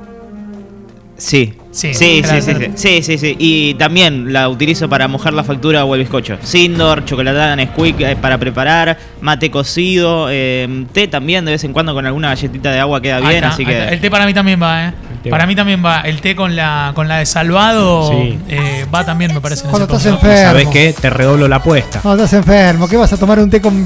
Sí. 1.16 1.54
Sí, 1.72 1.92
Sí, 1.92 2.22
sí, 2.24 2.40
sí, 2.76 3.02
sí, 3.02 3.18
sí. 3.18 3.36
Y 3.36 3.74
también 3.74 4.32
la 4.32 4.48
utilizo 4.48 4.88
para 4.88 5.08
mojar 5.08 5.32
la 5.32 5.42
factura 5.42 5.84
o 5.84 5.92
el 5.96 6.02
bizcocho. 6.02 6.38
Sindor, 6.40 7.04
chocolatada 7.04 7.56
Nesquik 7.56 8.00
eh, 8.00 8.16
para 8.16 8.38
preparar, 8.38 8.96
mate 9.20 9.50
cocido, 9.50 10.28
eh, 10.30 10.84
té 10.92 11.08
también 11.08 11.44
de 11.46 11.50
vez 11.50 11.64
en 11.64 11.72
cuando 11.72 11.94
con 11.94 12.06
alguna 12.06 12.28
galletita 12.28 12.70
de 12.70 12.78
agua 12.78 13.00
queda 13.02 13.18
bien, 13.18 13.32
está, 13.34 13.48
así 13.48 13.64
que... 13.66 13.88
El 13.88 14.00
té 14.00 14.08
para 14.08 14.24
mí 14.24 14.32
también 14.32 14.62
va, 14.62 14.86
¿eh? 14.88 14.92
Para 15.28 15.44
mí 15.44 15.56
también 15.56 15.84
va. 15.84 16.02
El 16.02 16.20
té 16.20 16.36
con 16.36 16.54
la, 16.54 16.92
con 16.94 17.08
la 17.08 17.18
de 17.18 17.26
salvado 17.26 18.08
Sí. 18.08 18.38
eh, 18.50 18.86
va 18.94 19.04
también, 19.04 19.34
me 19.34 19.40
parece. 19.40 19.64
en 19.64 19.70
Cuando 19.70 19.86
ese 19.96 20.10
estás 20.10 20.12
punto. 20.20 20.26
enfermo. 20.28 20.50
¿Sabes 20.52 20.68
qué? 20.68 20.94
Te 21.00 21.10
redoblo 21.10 21.48
la 21.48 21.56
apuesta. 21.56 22.00
No, 22.04 22.12
estás 22.12 22.32
enfermo. 22.34 22.88
¿Qué 22.88 22.96
vas 22.96 23.12
a 23.12 23.16
tomar 23.16 23.40
un 23.40 23.50
té 23.50 23.60
con. 23.60 23.84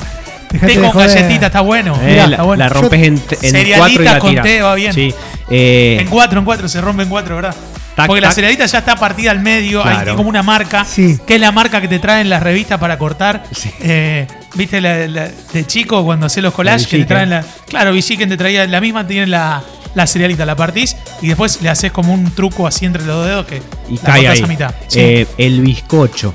Té 0.61 0.81
con 0.81 0.91
galletita 0.97 1.47
está 1.47 1.61
bueno. 1.61 1.95
Eh, 2.03 2.07
Mirá, 2.11 2.27
la, 2.27 2.33
está 2.37 2.43
bueno. 2.45 2.65
la 2.65 2.69
rompes 2.69 3.03
en, 3.03 3.23
en 3.43 3.79
cuatro 3.79 4.03
y 4.03 4.05
la 4.05 4.19
con 4.19 4.35
té 4.37 4.63
va 4.63 4.75
bien. 4.75 4.93
Sí. 4.93 5.15
Eh, 5.51 5.99
En 6.01 6.09
cuatro, 6.09 6.39
en 6.39 6.45
cuatro, 6.45 6.69
se 6.69 6.81
rompe 6.81 7.03
en 7.03 7.09
cuatro, 7.09 7.37
¿verdad? 7.37 7.55
Tac, 7.97 8.07
Porque 8.07 8.23
la 8.23 8.31
cerealita 8.33 8.65
ya 8.65 8.79
está 8.79 8.97
partida 8.97 9.31
al 9.33 9.41
medio, 9.41 9.85
hay 9.85 9.97
Claro. 9.97 10.17
como 10.17 10.29
una 10.31 10.43
marca, 10.43 10.83
Sí. 10.87 11.19
que 11.27 11.35
es 11.35 11.41
la 11.41 11.53
marca 11.53 11.79
que 11.83 11.89
te 11.89 11.99
traen 11.99 12.31
las 12.31 12.43
revistas 12.43 12.79
para 12.81 12.97
cortar. 12.97 13.45
Sí. 13.55 13.71
Eh, 13.81 14.27
¿Viste 14.55 14.81
la, 14.81 15.07
la- 15.09 15.29
de 15.53 15.67
chico 15.67 16.03
cuando 16.03 16.27
hacés 16.27 16.43
los 16.43 16.55
collages? 16.55 16.85
La 16.85 16.89
Que 16.89 16.99
te 16.99 17.05
traen 17.05 17.29
la. 17.31 17.45
Claro, 17.69 17.93
Bichiken 17.93 18.29
te 18.31 18.37
traía 18.39 18.67
la 18.67 18.81
misma, 18.81 19.07
tiene 19.07 19.27
la, 19.27 19.63
la 19.95 20.07
cerealita, 20.07 20.47
la 20.47 20.57
partís 20.57 20.97
y 21.21 21.27
después 21.29 21.61
le 21.61 21.69
haces 21.69 21.93
como 21.93 22.15
un 22.15 22.31
truco 22.31 22.67
así 22.67 22.87
entre 22.87 23.05
los 23.05 23.15
dos 23.17 23.27
dedos 23.27 23.47
que 23.47 23.63
y 23.91 23.97
la 23.97 24.03
cae 24.03 24.27
ahí. 24.29 24.41
a 24.43 24.47
mitad. 24.47 24.75
Sí. 24.89 24.99
Eh, 25.01 25.27
el 25.37 25.61
bizcocho 25.61 26.35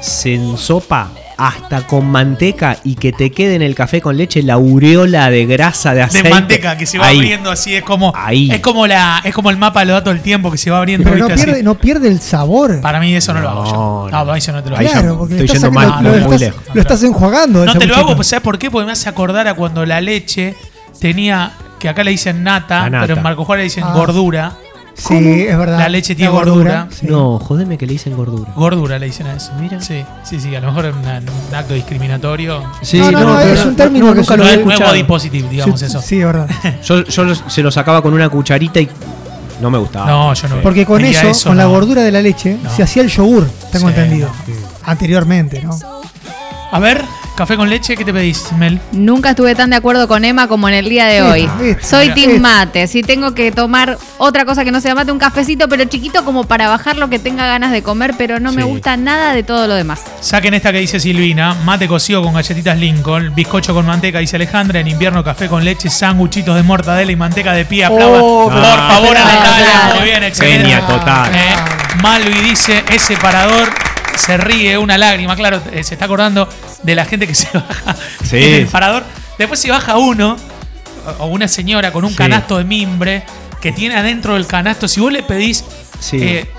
se 0.00 0.34
ensopa 0.34 1.10
hasta 1.36 1.86
con 1.86 2.06
manteca 2.10 2.78
y 2.84 2.94
que 2.94 3.12
te 3.12 3.30
quede 3.30 3.54
en 3.56 3.62
el 3.62 3.74
café 3.74 4.00
con 4.00 4.16
leche 4.16 4.42
la 4.42 4.54
aureola 4.54 5.30
de 5.30 5.46
grasa 5.46 5.90
de 5.90 5.96
de 5.96 6.02
aceite. 6.02 6.30
manteca 6.30 6.76
que 6.76 6.86
se 6.86 6.98
va 6.98 7.06
Ahí. 7.08 7.16
abriendo 7.18 7.50
así, 7.50 7.74
es 7.74 7.82
como. 7.82 8.12
Ahí. 8.14 8.50
Es 8.50 8.60
como 8.60 8.86
la. 8.86 9.20
Es 9.24 9.34
como 9.34 9.50
el 9.50 9.56
mapa 9.56 9.80
de 9.80 9.86
los 9.86 9.94
datos 9.96 10.12
del 10.14 10.22
tiempo 10.22 10.50
que 10.50 10.58
se 10.58 10.70
va 10.70 10.78
abriendo, 10.78 11.10
Pero 11.10 11.28
no 11.28 11.34
pierde, 11.34 11.62
no 11.62 11.74
pierde 11.74 12.08
el 12.08 12.20
sabor. 12.20 12.80
Para 12.80 13.00
mí 13.00 13.14
eso 13.14 13.32
no, 13.34 13.40
lo 13.40 13.48
hago 13.50 13.64
yo. 13.64 13.72
No, 13.72 13.78
No, 13.78 14.04
no. 14.04 14.10
para 14.10 14.32
mí 14.32 14.38
eso 14.38 14.52
no 14.52 14.62
te 14.62 14.70
lo 14.70 14.76
hago. 14.76 14.88
claro, 14.88 15.18
porque 15.18 15.34
estoy 15.40 15.48
yendo 15.48 15.70
mal, 15.72 16.02
lo, 16.04 16.10
muy 16.10 16.18
estás, 16.20 16.40
lejos. 16.40 16.62
lo 16.72 16.80
estás 16.80 17.02
enjuagando. 17.02 17.64
No 17.64 17.74
te 17.78 17.86
lo 17.86 17.96
hago, 17.96 18.14
pues 18.16 18.28
¿sabes 18.28 18.42
por 18.42 18.58
qué? 18.58 18.70
Porque 18.70 18.86
me 18.86 18.92
hace 18.92 19.08
acordar 19.08 19.46
a 19.48 19.54
cuando 19.54 19.84
la 19.86 20.00
leche 20.00 20.54
tenía, 21.00 21.52
que 21.78 21.88
acá 21.88 22.04
le 22.04 22.10
dicen 22.12 22.42
nata. 22.42 22.86
pero 22.90 23.14
en 23.16 23.22
Marco 23.22 23.44
Juárez 23.44 23.60
le 23.62 23.64
dicen 23.64 23.84
Ah. 23.86 23.92
gordura. 23.94 24.52
Sí, 24.94 25.46
es 25.48 25.58
verdad. 25.58 25.78
La 25.78 25.88
leche 25.88 26.14
tiene 26.14 26.30
La 26.32 26.38
gordura. 26.38 26.88
sí. 26.90 27.06
No, 27.06 27.38
jodeme 27.38 27.76
que 27.76 27.86
le 27.86 27.94
dicen 27.94 28.16
gordura. 28.16 28.52
Gordura 28.54 28.98
le 28.98 29.06
dicen 29.06 29.26
a 29.26 29.34
eso. 29.34 29.52
Mira. 29.60 29.80
Sí, 29.80 30.04
sí, 30.22 30.40
sí, 30.40 30.54
a 30.54 30.60
lo 30.60 30.68
mejor 30.68 30.86
es 30.86 30.94
una- 30.94 31.18
un 31.18 31.54
acto 31.54 31.74
discriminatorio. 31.74 32.62
Sí, 32.82 32.98
No, 32.98 33.10
no, 33.10 33.20
no, 33.24 33.36
pero 33.38 33.52
es 33.54 33.64
un 33.66 33.76
término 33.76 34.08
que 34.12 34.14
nunca 34.20 34.36
lo 34.36 34.46
he 34.46 34.54
escuchado. 34.54 34.90
body 34.90 35.02
positive, 35.04 35.48
digamos 35.48 35.80
sí, 35.80 35.86
eso. 35.86 36.00
Sí, 36.00 36.20
es 36.20 36.24
verdad. 36.26 36.48
Yo, 36.84 37.04
yo 37.04 37.24
los- 37.24 37.42
se 37.48 37.62
lo 37.62 37.70
sacaba 37.70 38.00
con 38.02 38.14
una 38.14 38.28
cucharita 38.28 38.80
y 38.80 38.88
no 39.60 39.70
me 39.70 39.78
gustaba. 39.78 40.06
No, 40.06 40.34
yo 40.34 40.48
no. 40.48 40.56
Porque 40.62 40.84
con 40.86 41.04
eso, 41.04 41.28
eso, 41.28 41.48
con 41.50 41.56
la 41.56 41.66
gordura 41.66 42.02
de 42.02 42.10
la 42.12 42.20
leche, 42.22 42.58
No. 42.62 42.70
se 42.70 42.82
hacía 42.82 43.02
el 43.02 43.08
yogur, 43.08 43.48
tengo 43.72 43.88
Sí, 43.88 43.94
entendido. 43.94 44.28
no. 44.28 44.54
Anteriormente, 44.84 45.62
¿no? 45.62 45.78
A 46.72 46.78
ver, 46.78 47.04
café 47.36 47.56
con 47.56 47.68
leche, 47.68 47.96
¿qué 47.96 48.04
te 48.04 48.12
pedís, 48.12 48.52
Mel? 48.52 48.80
Nunca 48.92 49.30
estuve 49.30 49.54
tan 49.54 49.70
de 49.70 49.76
acuerdo 49.76 50.06
con 50.08 50.24
Emma 50.24 50.46
como 50.48 50.68
en 50.68 50.74
el 50.74 50.88
día 50.88 51.06
de 51.06 51.22
hoy. 51.22 51.48
esta, 51.62 51.86
Soy 51.86 52.04
esta. 52.08 52.14
team 52.14 52.40
mate. 52.40 52.86
Si 52.86 53.02
tengo 53.02 53.34
que 53.34 53.50
tomar 53.52 53.98
otra 54.18 54.44
cosa 54.44 54.64
que 54.64 54.70
no 54.70 54.80
sea 54.80 54.94
mate, 54.94 55.10
un 55.12 55.18
cafecito, 55.18 55.68
pero 55.68 55.84
chiquito 55.84 56.24
como 56.24 56.44
para 56.44 56.68
bajar 56.68 56.96
lo 56.96 57.08
que 57.10 57.18
tenga 57.18 57.46
ganas 57.46 57.72
de 57.72 57.82
comer, 57.82 58.14
pero 58.16 58.40
no 58.40 58.52
me 58.52 58.62
gusta 58.64 58.96
nada 58.96 59.32
de 59.32 59.42
todo 59.42 59.66
lo 59.66 59.74
demás. 59.74 60.02
Saquen 60.20 60.54
esta 60.54 60.72
que 60.72 60.78
dice 60.78 61.00
Silvina, 61.00 61.54
mate 61.64 61.88
cocido 61.88 62.22
con 62.22 62.34
galletitas 62.34 62.78
Lincoln, 62.78 63.34
bizcocho 63.34 63.74
con 63.74 63.86
manteca, 63.86 64.18
dice 64.20 64.36
Alejandra, 64.36 64.80
en 64.80 64.88
invierno 64.88 65.24
café 65.24 65.48
con 65.48 65.64
leche, 65.64 65.90
sanguchitos 65.90 66.54
de 66.54 66.62
mortadela 66.62 67.10
y 67.10 67.16
manteca 67.16 67.52
de 67.52 67.64
pie, 67.64 67.84
aplaudan. 67.84 68.20
Oh, 68.22 68.44
Por 68.44 68.60
favor, 68.60 69.16
a 69.16 69.24
Natalia, 69.24 69.94
muy 69.96 70.04
bien, 70.04 70.22
excelente. 70.22 70.58
Genia 70.62 70.86
total. 70.86 71.30
Eh, 71.34 71.54
Malvi 72.02 72.40
dice, 72.48 72.84
ese 72.90 73.16
parador 73.16 73.68
se 74.16 74.36
ríe 74.36 74.78
una 74.78 74.96
lágrima, 74.98 75.36
claro, 75.36 75.60
eh, 75.72 75.82
se 75.84 75.94
está 75.94 76.04
acordando 76.06 76.48
de 76.82 76.94
la 76.94 77.04
gente 77.04 77.26
que 77.26 77.34
se 77.34 77.48
baja 77.52 77.96
Sí. 78.24 78.36
en 78.36 78.54
el 78.54 78.66
parador. 78.66 79.04
Después 79.38 79.60
se 79.60 79.70
baja 79.70 79.96
uno, 79.96 80.36
o 81.18 81.26
una 81.26 81.48
señora 81.48 81.92
con 81.92 82.04
un 82.04 82.10
Sí. 82.10 82.16
canasto 82.16 82.58
de 82.58 82.64
mimbre, 82.64 83.24
que 83.60 83.72
tiene 83.72 83.96
adentro 83.96 84.34
del 84.34 84.46
canasto, 84.46 84.88
si 84.88 85.00
vos 85.00 85.12
le 85.12 85.22
pedís 85.22 85.64
Sí. 86.00 86.18
eh, 86.20 86.50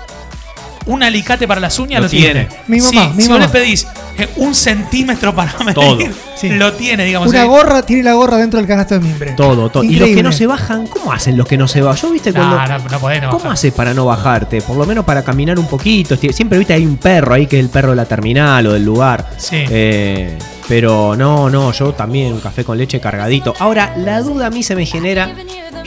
un 0.86 1.02
alicate 1.02 1.46
para 1.48 1.60
las 1.60 1.78
uñas, 1.78 2.00
Lo 2.00 2.04
lo, 2.06 2.10
tiene. 2.10 2.46
tiene. 2.46 2.62
Mi 2.68 2.78
mamá, 2.80 3.08
Sí, 3.10 3.16
mi 3.16 3.22
si 3.24 3.28
vos 3.28 3.40
le 3.40 3.48
pedís 3.48 3.86
eh, 4.18 4.28
un 4.36 4.54
centímetro 4.54 5.34
para 5.34 5.52
medir, 5.58 5.74
Todo. 5.74 5.98
Sí. 6.36 6.48
lo 6.50 6.72
tiene, 6.74 7.04
digamos. 7.04 7.28
Una 7.28 7.42
eh. 7.44 7.46
gorra, 7.46 7.82
tiene 7.82 8.02
la 8.04 8.12
gorra 8.14 8.36
dentro 8.38 8.58
del 8.58 8.66
canasto 8.68 8.94
de 8.94 9.00
mimbre. 9.00 9.32
Todo, 9.32 9.68
todo. 9.68 9.82
Y 9.84 9.96
los 9.96 10.08
que 10.10 10.22
no 10.22 10.32
se 10.32 10.46
bajan, 10.46 10.86
¿cómo 10.86 11.12
hacen 11.12 11.36
los 11.36 11.46
que 11.46 11.56
no 11.58 11.66
se 11.68 11.80
bajan? 11.82 12.00
Yo 12.02 12.12
viste 12.12 12.30
No, 12.32 12.38
cuando. 12.40 12.78
no, 12.84 12.88
no 12.90 12.98
podés, 13.00 13.20
no 13.22 13.28
¿Cómo 13.30 13.38
bajar. 13.40 13.52
haces 13.54 13.72
para 13.72 13.94
no 13.94 14.04
bajarte? 14.06 14.60
Por 14.62 14.76
lo 14.76 14.86
menos 14.86 15.04
para 15.04 15.22
caminar 15.22 15.58
un 15.58 15.66
poquito. 15.66 16.16
Sie- 16.16 16.32
Siempre 16.32 16.58
viste 16.58 16.72
hay 16.74 16.86
un 16.86 16.96
perro 16.98 17.34
ahí 17.34 17.46
que 17.46 17.58
es 17.58 17.64
el 17.64 17.70
perro 17.70 17.90
de 17.90 17.96
la 17.96 18.04
terminal 18.04 18.66
o 18.66 18.72
del 18.72 18.84
lugar. 18.84 19.28
Sí. 19.38 19.56
Eh, 19.68 20.38
pero 20.68 21.14
no, 21.16 21.48
no, 21.48 21.72
yo 21.72 21.92
también 21.92 22.32
un 22.32 22.40
café 22.40 22.64
con 22.64 22.76
leche 22.76 22.98
cargadito. 23.00 23.54
Ahora, 23.60 23.94
la 23.96 24.20
duda 24.20 24.46
a 24.46 24.50
mí 24.50 24.62
se 24.62 24.74
me 24.74 24.84
genera. 24.84 25.30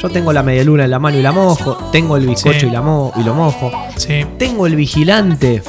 Yo 0.01 0.09
tengo 0.09 0.31
la 0.31 0.43
media 0.43 0.63
luna 0.63 0.85
en 0.85 0.91
la 0.91 0.99
mano 0.99 1.17
y 1.17 1.21
la 1.21 1.31
mojo. 1.31 1.75
Tengo 1.91 2.15
el 2.17 2.25
bizcocho 2.27 2.59
Sí. 2.61 2.65
y, 2.67 2.69
la 2.71 2.81
mo 2.81 3.11
y 3.17 3.23
lo 3.23 3.33
mojo. 3.33 3.71
Sí. 3.97 4.25
Tengo 4.37 4.65
el 4.65 4.75
vigilante. 4.75 5.61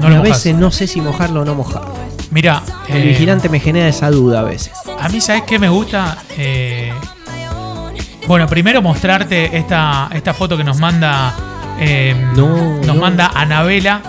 No 0.00 0.08
lo 0.08 0.16
a 0.16 0.18
mojás. 0.18 0.22
veces 0.22 0.54
no 0.56 0.70
sé 0.70 0.86
si 0.86 1.00
mojarlo 1.00 1.42
o 1.42 1.44
no 1.44 1.54
mojarlo. 1.54 1.94
Mira, 2.30 2.62
El 2.88 3.02
eh, 3.02 3.06
vigilante 3.06 3.48
me 3.48 3.60
genera 3.60 3.88
esa 3.88 4.10
duda 4.10 4.40
a 4.40 4.42
veces. 4.42 4.72
A 5.00 5.08
mí, 5.08 5.20
¿sabes 5.20 5.42
qué 5.46 5.58
me 5.58 5.68
gusta? 5.68 6.18
Eh, 6.36 6.92
bueno, 8.26 8.46
primero 8.48 8.82
mostrarte 8.82 9.56
esta, 9.56 10.10
esta 10.12 10.34
foto 10.34 10.56
que 10.56 10.64
nos 10.64 10.78
manda. 10.78 11.34
eh, 11.78 12.14
No, 12.34 12.76
nos 12.78 12.86
no. 12.86 12.94
manda 12.96 13.30
Anabela. 13.34 14.00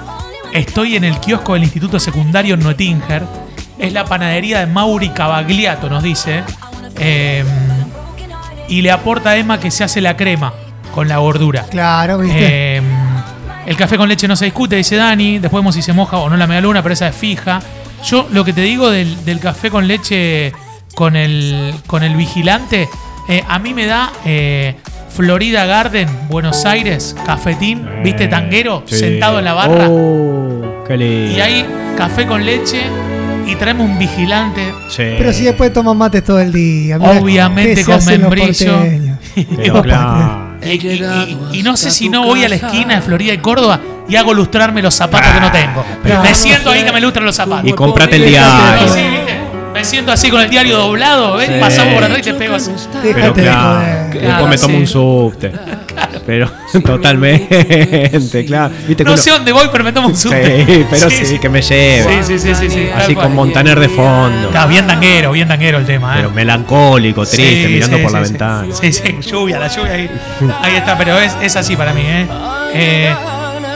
Estoy 0.53 0.95
en 0.95 1.03
el 1.03 1.19
kiosco 1.19 1.53
del 1.53 1.63
Instituto 1.63 1.99
Secundario 1.99 2.55
en 2.55 2.61
Noetinger. 2.61 3.23
Es 3.77 3.93
la 3.93 4.05
panadería 4.05 4.59
de 4.61 4.65
Mauri 4.65 5.09
Cavagliato, 5.09 5.87
nos 5.89 6.01
dice. 6.01 6.43
Eh, 6.99 7.45
y 8.69 8.81
le 8.81 8.91
aporta 8.91 9.31
a 9.31 9.37
Emma 9.37 9.59
que 9.59 9.71
se 9.71 9.83
hace 9.83 10.01
la 10.01 10.15
crema 10.17 10.53
con 10.93 11.07
la 11.07 11.17
gordura. 11.17 11.63
Claro, 11.69 12.17
¿viste? 12.19 12.77
Eh, 12.77 12.81
el 13.65 13.75
café 13.77 13.97
con 13.97 14.07
leche 14.09 14.27
no 14.27 14.35
se 14.35 14.45
discute, 14.45 14.75
dice 14.77 14.95
Dani. 14.95 15.39
Después 15.39 15.61
vemos 15.61 15.75
si 15.75 15.81
se 15.81 15.93
moja 15.93 16.17
o 16.17 16.29
no 16.29 16.37
la 16.37 16.47
media 16.47 16.61
luna, 16.61 16.81
pero 16.81 16.93
esa 16.93 17.07
es 17.07 17.15
fija. 17.15 17.59
Yo 18.05 18.27
lo 18.31 18.43
que 18.45 18.53
te 18.53 18.61
digo 18.61 18.89
del, 18.89 19.25
del 19.25 19.39
café 19.39 19.69
con 19.69 19.87
leche 19.87 20.53
con 20.95 21.15
el, 21.15 21.73
con 21.85 22.03
el 22.03 22.15
vigilante, 22.15 22.87
eh, 23.27 23.43
a 23.47 23.59
mí 23.59 23.73
me 23.73 23.85
da 23.85 24.11
eh, 24.25 24.75
Florida 25.09 25.65
Garden, 25.65 26.07
Buenos 26.29 26.65
Aires, 26.65 27.15
cafetín, 27.25 27.87
viste, 28.03 28.27
tanguero, 28.27 28.83
Sí. 28.85 28.97
sentado 28.99 29.39
en 29.39 29.45
la 29.45 29.53
barra. 29.53 29.87
Oh, 29.89 30.83
qué 30.87 30.97
lindo. 30.97 31.37
Y 31.37 31.41
ahí 31.41 31.65
café 31.97 32.25
con 32.25 32.45
leche 32.45 32.81
y 33.47 33.55
traemos 33.55 33.89
un 33.89 33.97
vigilante. 33.97 34.73
Sí. 34.89 35.03
Pero 35.17 35.31
si 35.33 35.43
después 35.45 35.71
toman 35.73 35.97
mates 35.97 36.23
todo 36.23 36.39
el 36.39 36.51
día. 36.51 36.97
mirá 36.97 37.11
Obviamente 37.19 37.83
con 37.85 38.03
membrillo. 38.05 38.79
Pero 39.55 39.81
claro. 39.81 40.47
Y, 40.63 40.69
y- 40.69 41.37
y- 41.53 41.59
y 41.59 41.63
no 41.63 41.77
sé 41.77 41.91
si 41.91 42.09
no 42.09 42.23
voy 42.25 42.43
a 42.43 42.49
la 42.49 42.55
esquina 42.55 42.95
de 42.95 43.01
Florida 43.01 43.33
y 43.33 43.37
Córdoba 43.37 43.79
y 44.09 44.15
hago 44.15 44.33
lustrarme 44.33 44.81
los 44.81 44.93
zapatos 44.95 45.31
que 45.31 45.39
no 45.39 45.51
tengo. 45.51 45.85
pero- 46.03 46.21
me 46.23 46.33
siento 46.33 46.71
ahí 46.71 46.83
que 46.83 46.91
me 46.91 46.99
lustran 47.01 47.25
los 47.25 47.35
zapatos. 47.35 47.69
Y 47.69 47.73
comprate 47.73 48.15
el 48.17 48.25
diario. 48.25 48.87
Me 49.77 49.85
siento 49.85 50.11
así 50.11 50.31
con 50.31 50.41
el 50.41 50.49
diario 50.49 50.75
doblado, 50.77 51.37
¿ves? 51.37 51.47
Sí. 51.49 51.53
Pasamos 51.59 51.93
por 51.93 52.03
atrás 52.03 52.19
y 52.19 52.21
te 52.23 52.33
pego 52.33 52.55
así. 52.55 52.71
Pero 53.03 53.13
Déjate 53.15 53.41
de 53.41 53.47
claro, 53.47 53.75
joder. 53.79 54.09
que 54.09 54.19
Claro, 54.19 54.27
después 54.33 54.49
me 54.49 54.57
tomo 54.57 54.73
sí. 54.73 54.79
un 54.81 54.87
subte. 54.87 55.51
Pero 56.25 56.51
totalmente, 56.85 58.45
claro. 58.45 58.73
¿Viste 58.87 58.95
que 58.97 59.03
No 59.03 59.11
uno- 59.11 59.21
sé 59.21 59.29
dónde 59.31 59.51
voy, 59.51 59.67
pero 59.71 59.83
me 59.83 59.93
tomo 59.93 60.07
un 60.07 60.17
subte. 60.17 60.65
Sí, 60.65 60.85
pero 60.89 61.09
sí, 61.11 61.39
que 61.39 61.49
me 61.49 61.61
lleve. 61.61 62.23
Sí, 62.23 62.39
sí, 62.39 62.39
sí, 62.39 62.55
sí, 62.55 62.69
sí, 62.69 62.89
Así 62.93 63.05
tal 63.05 63.05
con 63.07 63.15
cual. 63.15 63.29
Montaner 63.33 63.79
de 63.79 63.89
fondo. 63.89 64.47
Está 64.47 64.65
bien 64.65 64.87
tanguero, 64.87 65.31
bien 65.31 65.47
tanguero 65.47 65.77
el 65.77 65.85
tema, 65.85 66.13
¿eh? 66.13 66.17
Pero 66.17 66.31
melancólico, 66.31 67.23
triste, 67.25 67.63
Sí, 67.67 67.73
mirando 67.73 67.97
sí, 67.97 68.03
por 68.03 68.11
la 68.11 68.19
sí, 68.19 68.25
sí. 68.25 68.31
ventana. 68.31 68.67
Sí, 68.81 68.91
sí, 68.93 69.17
lluvia, 69.21 69.59
la 69.59 69.67
lluvia 69.67 69.93
ahí. 69.93 70.09
Ahí 70.61 70.75
está, 70.75 70.97
pero 70.97 71.19
es, 71.19 71.35
es 71.41 71.55
así 71.55 71.75
para 71.75 71.93
mí, 71.93 72.01
¿eh? 72.03 72.27
Eh, 72.73 73.15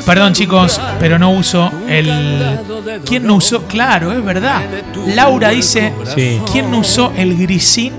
Perdón, 0.05 0.33
chicos, 0.33 0.79
pero 0.99 1.17
no 1.19 1.31
uso 1.31 1.71
el. 1.87 2.11
¿Quién 3.05 3.25
no 3.25 3.35
usó? 3.35 3.63
Claro, 3.63 4.11
es 4.11 4.23
verdad. 4.23 4.61
Laura 5.15 5.49
dice: 5.49 5.93
Sí. 6.15 6.39
¿Quién 6.51 6.69
no 6.71 6.79
usó 6.79 7.11
el 7.15 7.37
grisín 7.37 7.93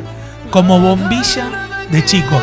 como 0.51 0.79
bombilla 0.81 1.69
de 1.91 2.05
chico? 2.05 2.41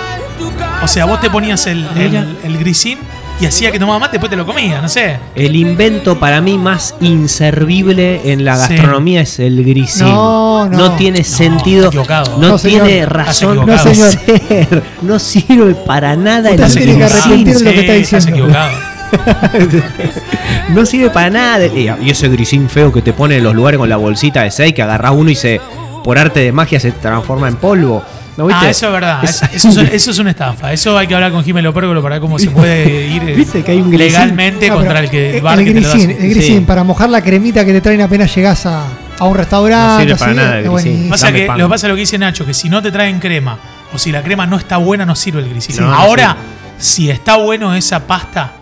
O 0.83 0.87
sea, 0.87 1.05
vos 1.05 1.19
te 1.19 1.29
ponías 1.29 1.65
el, 1.67 1.85
el, 1.97 2.37
el 2.43 2.57
grisín 2.57 2.97
y 3.41 3.45
hacía 3.45 3.71
que 3.71 3.79
tomaba 3.79 3.99
mate, 3.99 4.13
después 4.13 4.29
te 4.29 4.35
lo 4.37 4.45
comías, 4.45 4.81
no 4.81 4.87
sé. 4.89 5.17
El 5.35 5.55
invento 5.55 6.17
para 6.19 6.39
mí 6.41 6.57
más 6.57 6.95
inservible 7.01 8.21
en 8.31 8.43
la 8.45 8.55
Sí. 8.55 8.73
gastronomía 8.75 9.21
es 9.21 9.39
el 9.39 9.63
grisín. 9.63 10.07
No, 10.07 10.67
no. 10.69 10.91
tiene 10.93 11.23
sentido. 11.23 11.79
estás 11.89 11.93
equivocado. 11.93 12.37
No, 12.37 12.49
No, 12.49 12.57
señor. 12.57 12.83
tiene 12.85 12.99
Estás 13.03 13.13
razón 13.13 13.65
No, 13.65 13.77
ser. 13.77 14.83
No 15.01 15.19
sirve 15.19 15.75
para 15.75 16.15
nada 16.15 16.49
el 16.51 16.61
Usted 16.61 16.81
tiene 16.83 16.97
que 16.97 16.99
grisín. 17.05 17.21
arrepentir 17.21 17.57
de 17.57 17.63
lo 17.65 17.71
que 17.71 17.79
está 17.81 17.93
estás 17.93 18.25
diciendo. 18.25 18.29
equivocado. 18.49 18.88
No 20.69 20.85
sirve 20.85 21.09
para 21.09 21.29
nada. 21.29 21.65
Y 21.67 22.09
ese 22.09 22.29
grisín 22.29 22.69
feo 22.69 22.91
que 22.91 23.01
te 23.01 23.13
pone 23.13 23.37
en 23.37 23.43
los 23.43 23.55
lugares 23.55 23.77
con 23.77 23.89
la 23.89 23.97
bolsita 23.97 24.43
de 24.43 24.51
6 24.51 24.73
que 24.73 24.81
agarrás 24.83 25.13
uno 25.15 25.29
y 25.29 25.35
se 25.35 25.59
por 26.03 26.17
arte 26.17 26.39
de 26.41 26.51
magia 26.51 26.79
se 26.79 26.91
transforma 26.91 27.47
en 27.47 27.55
polvo. 27.57 28.03
¿No 28.37 28.45
viste? 28.47 28.67
Ah, 28.67 28.69
eso 28.69 28.85
es 28.87 28.93
verdad. 28.93 29.23
Es- 29.23 29.41
Es- 29.43 29.65
Eso, 29.65 29.81
es, 29.81 29.89
eso 29.93 30.11
es 30.11 30.19
una 30.19 30.29
estafa. 30.29 30.71
Eso 30.71 30.97
hay 30.97 31.07
que 31.07 31.15
hablar 31.15 31.31
con 31.31 31.43
Jiménez 31.43 31.65
Lopérgolo 31.65 32.01
para 32.01 32.15
ver 32.15 32.21
cómo 32.21 32.39
se 32.39 32.49
puede 32.51 33.07
ir 33.07 33.21
¿Viste 33.35 33.63
que 33.63 33.71
hay 33.71 33.81
un 33.81 33.89
grisín? 33.91 34.13
legalmente 34.13 34.69
Ah, 34.69 34.73
contra 34.75 34.99
el 34.99 35.09
que 35.09 35.29
el 35.31 35.35
el 35.37 35.41
bar 35.41 35.57
que 35.57 35.73
te 35.73 35.81
lo 35.81 35.87
da. 35.87 35.93
grisín, 35.93 36.11
el 36.11 36.29
grisín, 36.29 36.59
Sí. 36.59 36.63
para 36.65 36.83
mojar 36.85 37.09
la 37.09 37.21
cremita 37.21 37.65
que 37.65 37.73
te 37.73 37.81
traen 37.81 38.01
apenas 38.01 38.33
llegás 38.33 38.65
a, 38.65 38.83
a 39.19 39.25
un 39.25 39.35
restaurante. 39.35 40.05
No 40.05 40.15
sirve 40.15 40.19
para 40.19 40.31
así, 40.31 40.39
nada 40.39 40.59
el 40.59 40.69
grisín. 40.71 41.09
Pasa 41.09 41.31
que 41.33 41.47
lo 41.47 41.55
que 41.55 41.69
pasa 41.69 41.87
es 41.87 41.89
lo 41.89 41.95
que 41.95 42.01
dice 42.01 42.17
Nacho, 42.17 42.45
que 42.45 42.53
si 42.53 42.69
no 42.69 42.81
te 42.81 42.91
traen 42.91 43.19
crema 43.19 43.57
o 43.93 43.97
si 43.97 44.11
la 44.11 44.21
crema 44.23 44.45
no 44.45 44.55
está 44.57 44.77
buena, 44.77 45.05
no 45.05 45.15
sirve 45.15 45.41
el 45.41 45.49
grisín. 45.49 45.75
No 45.81 45.93
Ahora, 45.93 46.37
si 46.77 47.09
está 47.09 47.35
bueno 47.35 47.75
esa 47.75 47.99
pasta, 48.07 48.53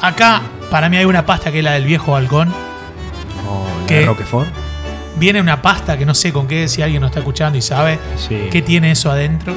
acá 0.00 0.42
para 0.70 0.88
mí 0.88 0.96
hay 0.96 1.04
una 1.04 1.26
pasta 1.26 1.50
que 1.50 1.58
es 1.58 1.64
la 1.64 1.72
del 1.72 1.84
viejo 1.84 2.12
balcón. 2.12 2.48
Oh, 3.48 3.64
¿la 3.80 3.86
¿Qué? 3.86 3.94
de 4.00 4.06
Roquefort? 4.06 4.48
Viene 5.16 5.40
una 5.40 5.60
pasta 5.60 5.98
que 5.98 6.06
no 6.06 6.14
sé 6.14 6.32
con 6.32 6.46
qué, 6.46 6.68
si 6.68 6.82
alguien 6.82 7.00
nos 7.00 7.10
está 7.10 7.20
escuchando 7.20 7.58
y 7.58 7.62
sabe 7.62 7.98
Sí. 8.16 8.48
qué 8.50 8.62
tiene 8.62 8.92
eso 8.92 9.10
adentro, 9.10 9.54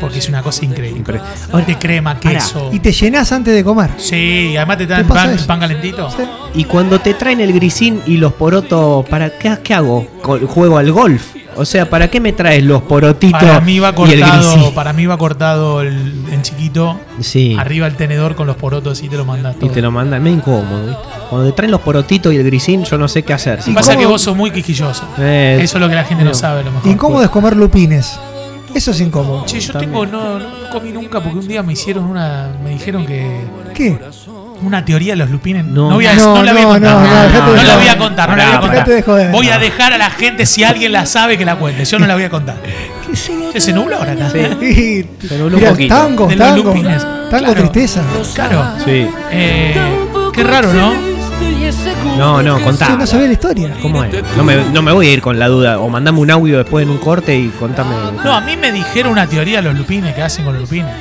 porque 0.00 0.18
es 0.18 0.28
una 0.28 0.42
cosa 0.42 0.64
increíble. 0.64 1.02
Impre- 1.04 1.20
Ahora 1.52 1.64
de 1.66 1.76
crema, 1.78 2.18
queso. 2.18 2.70
Y 2.72 2.80
te 2.80 2.92
llenás 2.92 3.30
antes 3.32 3.54
de 3.54 3.62
comer. 3.64 3.90
Sí, 3.98 4.50
y 4.52 4.56
además 4.56 4.78
te 4.78 4.86
¿Te 4.86 4.92
dan 4.92 5.06
pan, 5.06 5.36
pan 5.46 5.60
calentito. 5.60 6.10
Sí. 6.10 6.22
Y 6.54 6.64
cuando 6.64 6.98
te 7.00 7.14
traen 7.14 7.40
el 7.40 7.52
grisín 7.52 8.00
y 8.06 8.16
los 8.16 8.32
porotos, 8.32 9.06
¿para 9.08 9.30
qué, 9.38 9.56
qué 9.62 9.74
hago? 9.74 10.06
¿Juego 10.22 10.78
al 10.78 10.90
golf? 10.92 11.34
O 11.56 11.64
sea, 11.64 11.90
¿para 11.90 12.08
qué 12.08 12.20
me 12.20 12.32
traes 12.32 12.62
los 12.62 12.82
porotitos 12.82 13.40
Para 13.42 13.60
mí 13.60 13.80
va 13.80 13.88
y 13.88 13.90
el 13.90 13.94
cortado, 14.20 14.52
grisín? 14.54 14.74
para 14.74 14.92
mí 14.92 15.06
va 15.06 15.18
cortado 15.18 15.80
el, 15.82 16.24
en 16.30 16.42
chiquito, 16.42 17.00
Sí. 17.20 17.56
arriba 17.58 17.88
el 17.88 17.96
tenedor 17.96 18.36
con 18.36 18.46
los 18.46 18.54
porotos 18.54 19.02
y 19.02 19.08
te 19.08 19.16
lo 19.16 19.24
mandas 19.24 19.56
Y 19.56 19.60
todo. 19.60 19.70
te 19.72 19.82
lo 19.82 19.90
mandan, 19.90 20.22
me 20.22 20.30
incómodo. 20.30 20.86
¿viste? 20.86 21.02
Cuando 21.28 21.48
te 21.50 21.56
traen 21.56 21.72
los 21.72 21.80
porotitos 21.80 22.32
y 22.32 22.36
el 22.36 22.44
grisín, 22.44 22.84
yo 22.84 22.96
no 22.96 23.08
sé 23.08 23.24
qué 23.24 23.32
hacer. 23.32 23.60
Si 23.60 23.72
Pasa 23.72 23.96
que 23.96 24.06
vos 24.06 24.22
sos 24.22 24.36
muy 24.36 24.52
quisquilloso. 24.52 25.02
Eh, 25.18 25.58
Eso 25.60 25.78
es 25.78 25.80
lo 25.80 25.88
que 25.88 25.96
la 25.96 26.04
gente 26.04 26.22
no 26.22 26.30
no. 26.30 26.34
sabe 26.36 26.60
a 26.60 26.62
lo 26.62 26.70
mejor. 26.70 26.88
Incómodo 26.92 27.24
es 27.24 27.30
comer 27.30 27.56
lupines. 27.56 28.20
Eso 28.74 28.90
es 28.90 29.00
incómodo. 29.00 29.44
Che, 29.46 29.60
yo 29.60 29.72
También. 29.72 29.90
tengo, 29.92 30.06
no, 30.06 30.38
no 30.38 30.70
comí 30.70 30.90
nunca 30.92 31.20
porque 31.20 31.38
un 31.38 31.48
día 31.48 31.62
me 31.62 31.72
hicieron 31.72 32.04
una, 32.04 32.48
me 32.62 32.70
dijeron 32.70 33.06
que 33.06 33.40
¿Qué? 33.74 33.98
una 34.62 34.84
teoría 34.84 35.12
de 35.14 35.16
los 35.18 35.30
lupines. 35.30 35.64
No. 35.64 35.88
No, 35.88 35.94
voy 35.96 36.06
a, 36.06 36.14
No, 36.14 36.36
no, 36.36 36.42
la 36.42 36.52
voy 36.52 36.60
a 36.62 36.64
no, 36.64 36.70
contar. 36.70 36.94
no, 37.32 37.62
la 37.62 37.76
voy 37.76 37.88
a 37.88 37.98
contar, 37.98 38.30
no 38.30 38.36
la 38.36 38.44
voy 38.46 38.54
a 38.78 39.04
contar. 39.04 39.30
Voy 39.32 39.48
a 39.48 39.58
dejar 39.58 39.92
a 39.92 39.98
la 39.98 40.10
gente 40.10 40.46
si 40.46 40.64
alguien 40.64 40.92
la 40.92 41.06
sabe 41.06 41.38
que 41.38 41.44
la 41.44 41.56
cuente. 41.56 41.84
Yo 41.84 41.98
no 41.98 42.06
la 42.06 42.14
voy 42.14 42.24
a 42.24 42.30
contar. 42.30 42.56
Che, 43.52 43.60
se 43.60 43.72
nubló 43.72 43.96
ahora 43.96 44.12
acá. 44.12 44.28
Y- 44.64 45.06
Se 45.26 45.38
nubló 45.38 45.58
un 45.58 45.64
poquito. 45.64 45.94
tango, 45.94 46.26
De 46.26 46.36
los 46.36 46.46
tango. 46.48 46.62
lupines. 46.64 47.02
Tango 47.02 47.28
Claro. 47.52 47.54
tristeza. 47.54 48.02
Claro. 48.34 48.64
Sí. 48.84 49.06
Eh, 49.32 49.74
qué 50.32 50.42
raro, 50.44 50.72
¿no? 50.72 50.92
No, 52.16 52.42
no, 52.42 52.58
Sí, 52.58 52.64
contá. 52.64 52.96
no 52.96 53.06
sabía 53.06 53.26
la 53.26 53.32
historia. 53.32 53.74
¿Cómo 53.82 54.02
es? 54.04 54.12
No 54.36 54.42
me, 54.44 54.56
no 54.72 54.82
me 54.82 54.92
voy 54.92 55.08
a 55.08 55.12
ir 55.12 55.20
con 55.20 55.38
la 55.38 55.48
duda. 55.48 55.78
O 55.80 55.88
mandame 55.88 56.18
un 56.20 56.30
audio 56.30 56.58
después 56.58 56.82
en 56.84 56.90
un 56.90 56.98
corte 56.98 57.36
y 57.36 57.48
contame. 57.48 57.94
No, 58.24 58.32
a 58.32 58.40
mí 58.40 58.56
me 58.56 58.72
dijeron 58.72 59.12
una 59.12 59.26
teoría 59.26 59.58
de 59.58 59.62
los 59.64 59.74
lupines 59.76 60.14
que 60.14 60.22
hacen 60.22 60.44
con 60.44 60.54
los 60.54 60.62
lupines. 60.62 60.92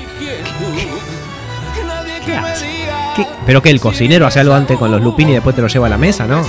¿Qué? 3.15 3.25
¿Pero 3.45 3.61
que 3.61 3.69
el 3.69 3.79
cocinero 3.79 4.27
hace 4.27 4.39
algo 4.41 4.53
antes 4.53 4.77
con 4.77 4.91
los 4.91 5.01
lupines 5.01 5.31
y 5.31 5.33
después 5.35 5.55
te 5.55 5.61
lo 5.61 5.67
lleva 5.67 5.87
a 5.87 5.89
la 5.89 5.97
mesa, 5.97 6.25
no? 6.27 6.41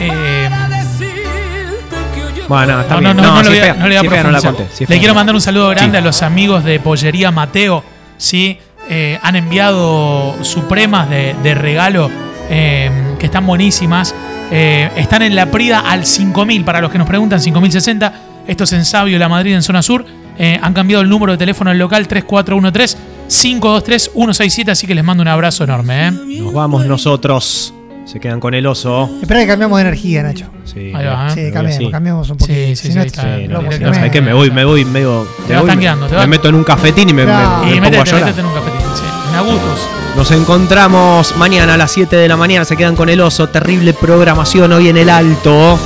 Eh, 0.00 0.48
Bueno, 2.48 2.80
está 2.80 2.94
no, 2.94 3.00
bien. 3.00 3.16
no, 3.16 3.22
no, 3.22 3.34
no, 3.36 3.44
si 3.44 3.50
le 3.50 3.60
voy 3.60 3.68
a, 3.68 3.74
no 3.74 3.86
le 3.88 3.88
voy 3.88 3.96
a 3.96 4.00
si 4.00 4.08
fea, 4.08 4.22
no 4.22 4.30
la 4.30 4.40
profundizar. 4.40 4.54
conté. 4.66 4.76
Si 4.76 4.84
Le 4.84 4.88
fea, 4.88 4.98
quiero 4.98 5.14
mandar 5.14 5.34
un 5.34 5.40
saludo 5.40 5.68
grande 5.68 5.98
Sí. 5.98 6.02
a 6.02 6.06
los 6.06 6.22
amigos 6.22 6.64
de 6.64 6.80
Pollería 6.80 7.30
Mateo, 7.30 7.84
¿sí? 8.16 8.58
Eh, 8.88 9.18
han 9.22 9.36
enviado 9.36 10.36
supremas 10.42 11.08
de, 11.10 11.36
de 11.42 11.54
regalo 11.54 12.10
eh, 12.50 12.90
que 13.18 13.26
están 13.26 13.46
buenísimas. 13.46 14.14
Eh, 14.50 14.90
están 14.96 15.22
en 15.22 15.34
la 15.36 15.46
Prida 15.50 15.80
al 15.80 16.04
5000, 16.04 16.64
para 16.64 16.80
los 16.80 16.90
que 16.90 16.98
nos 16.98 17.06
preguntan, 17.08 17.40
5060. 17.40 18.12
Esto 18.46 18.64
es 18.64 18.72
en 18.72 18.84
Sabio, 18.84 19.18
La 19.18 19.28
Madrid, 19.28 19.54
en 19.54 19.62
zona 19.62 19.82
sur. 19.82 20.04
Eh, 20.38 20.58
han 20.60 20.72
cambiado 20.74 21.02
el 21.02 21.08
número 21.08 21.32
de 21.32 21.38
teléfono 21.38 21.70
al 21.70 21.78
local 21.78 22.08
3413-523-167, 22.08 24.70
así 24.70 24.86
que 24.86 24.94
les 24.94 25.04
mando 25.04 25.22
un 25.22 25.28
abrazo 25.28 25.64
enorme. 25.64 26.08
¿eh? 26.08 26.12
Nos 26.12 26.52
vamos 26.52 26.84
nosotros. 26.86 27.74
Se 28.06 28.18
quedan 28.18 28.40
con 28.40 28.54
el 28.54 28.66
oso. 28.66 29.08
Espera 29.22 29.40
que 29.40 29.46
cambiamos 29.46 29.76
de 29.78 29.82
energía, 29.82 30.22
Nacho. 30.24 30.46
Sí. 30.64 30.90
Ahí 30.94 31.06
va, 31.06 31.28
¿eh? 31.28 31.30
Sí, 31.30 31.36
me 31.36 31.42
voy 31.44 31.52
cambiemos, 31.52 31.82
así. 31.84 31.90
cambiemos 31.92 32.30
un 32.30 32.36
poquito. 32.38 32.58
Sí, 32.58 32.66
sí, 32.74 32.76
Si 32.76 32.88
sí, 32.92 32.98
no, 32.98 33.02
está 33.04 33.22
Sí, 33.38 33.46
no, 33.48 33.62
no, 33.62 33.94
¿sabes 33.94 34.10
qué? 34.10 34.20
Me 34.20 34.32
voy, 34.32 34.50
me 34.50 34.64
voy 34.64 34.84
me 34.84 35.06
voy- 35.06 35.26
te 35.46 35.54
Me 35.54 35.62
vas- 35.62 36.26
meto 36.28 36.48
en 36.48 36.54
un 36.56 36.64
cafetín 36.64 37.08
y 37.08 37.12
me, 37.12 37.22
me- 37.24 37.30
Claro. 37.30 37.64
me 37.66 37.76
Y 37.76 37.80
pongo 37.80 37.86
a 37.86 37.90
métete, 37.90 38.10
llorar. 38.10 38.24
métete 38.24 38.40
en 38.40 38.46
un 38.46 38.54
cafetín, 38.54 38.69
Agustos. 39.34 39.88
Nos 40.16 40.30
encontramos 40.32 41.36
mañana 41.36 41.74
a 41.74 41.76
las 41.76 41.92
7 41.92 42.16
de 42.16 42.28
la 42.28 42.36
mañana. 42.36 42.64
Se 42.64 42.76
quedan 42.76 42.96
con 42.96 43.08
el 43.08 43.20
oso. 43.20 43.48
Terrible 43.48 43.92
programación 43.94 44.72
hoy 44.72 44.88
en 44.88 44.96
el 44.96 45.10
alto. 45.10 45.78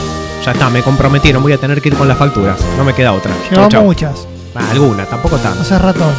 Ya 0.44 0.52
está, 0.52 0.70
me 0.70 0.82
comprometieron. 0.82 1.42
Voy 1.42 1.52
a 1.52 1.58
tener 1.58 1.80
que 1.80 1.88
ir 1.88 1.96
con 1.96 2.08
las 2.08 2.18
facturas. 2.18 2.58
No 2.76 2.84
me 2.84 2.94
queda 2.94 3.12
otra. 3.12 3.32
Llevamos 3.50 3.82
muchas. 3.82 4.26
Ah, 4.54 4.70
alguna, 4.70 5.04
tampoco 5.06 5.36
tanto. 5.38 5.64
Seas 5.64 5.80
ratón. 5.80 6.12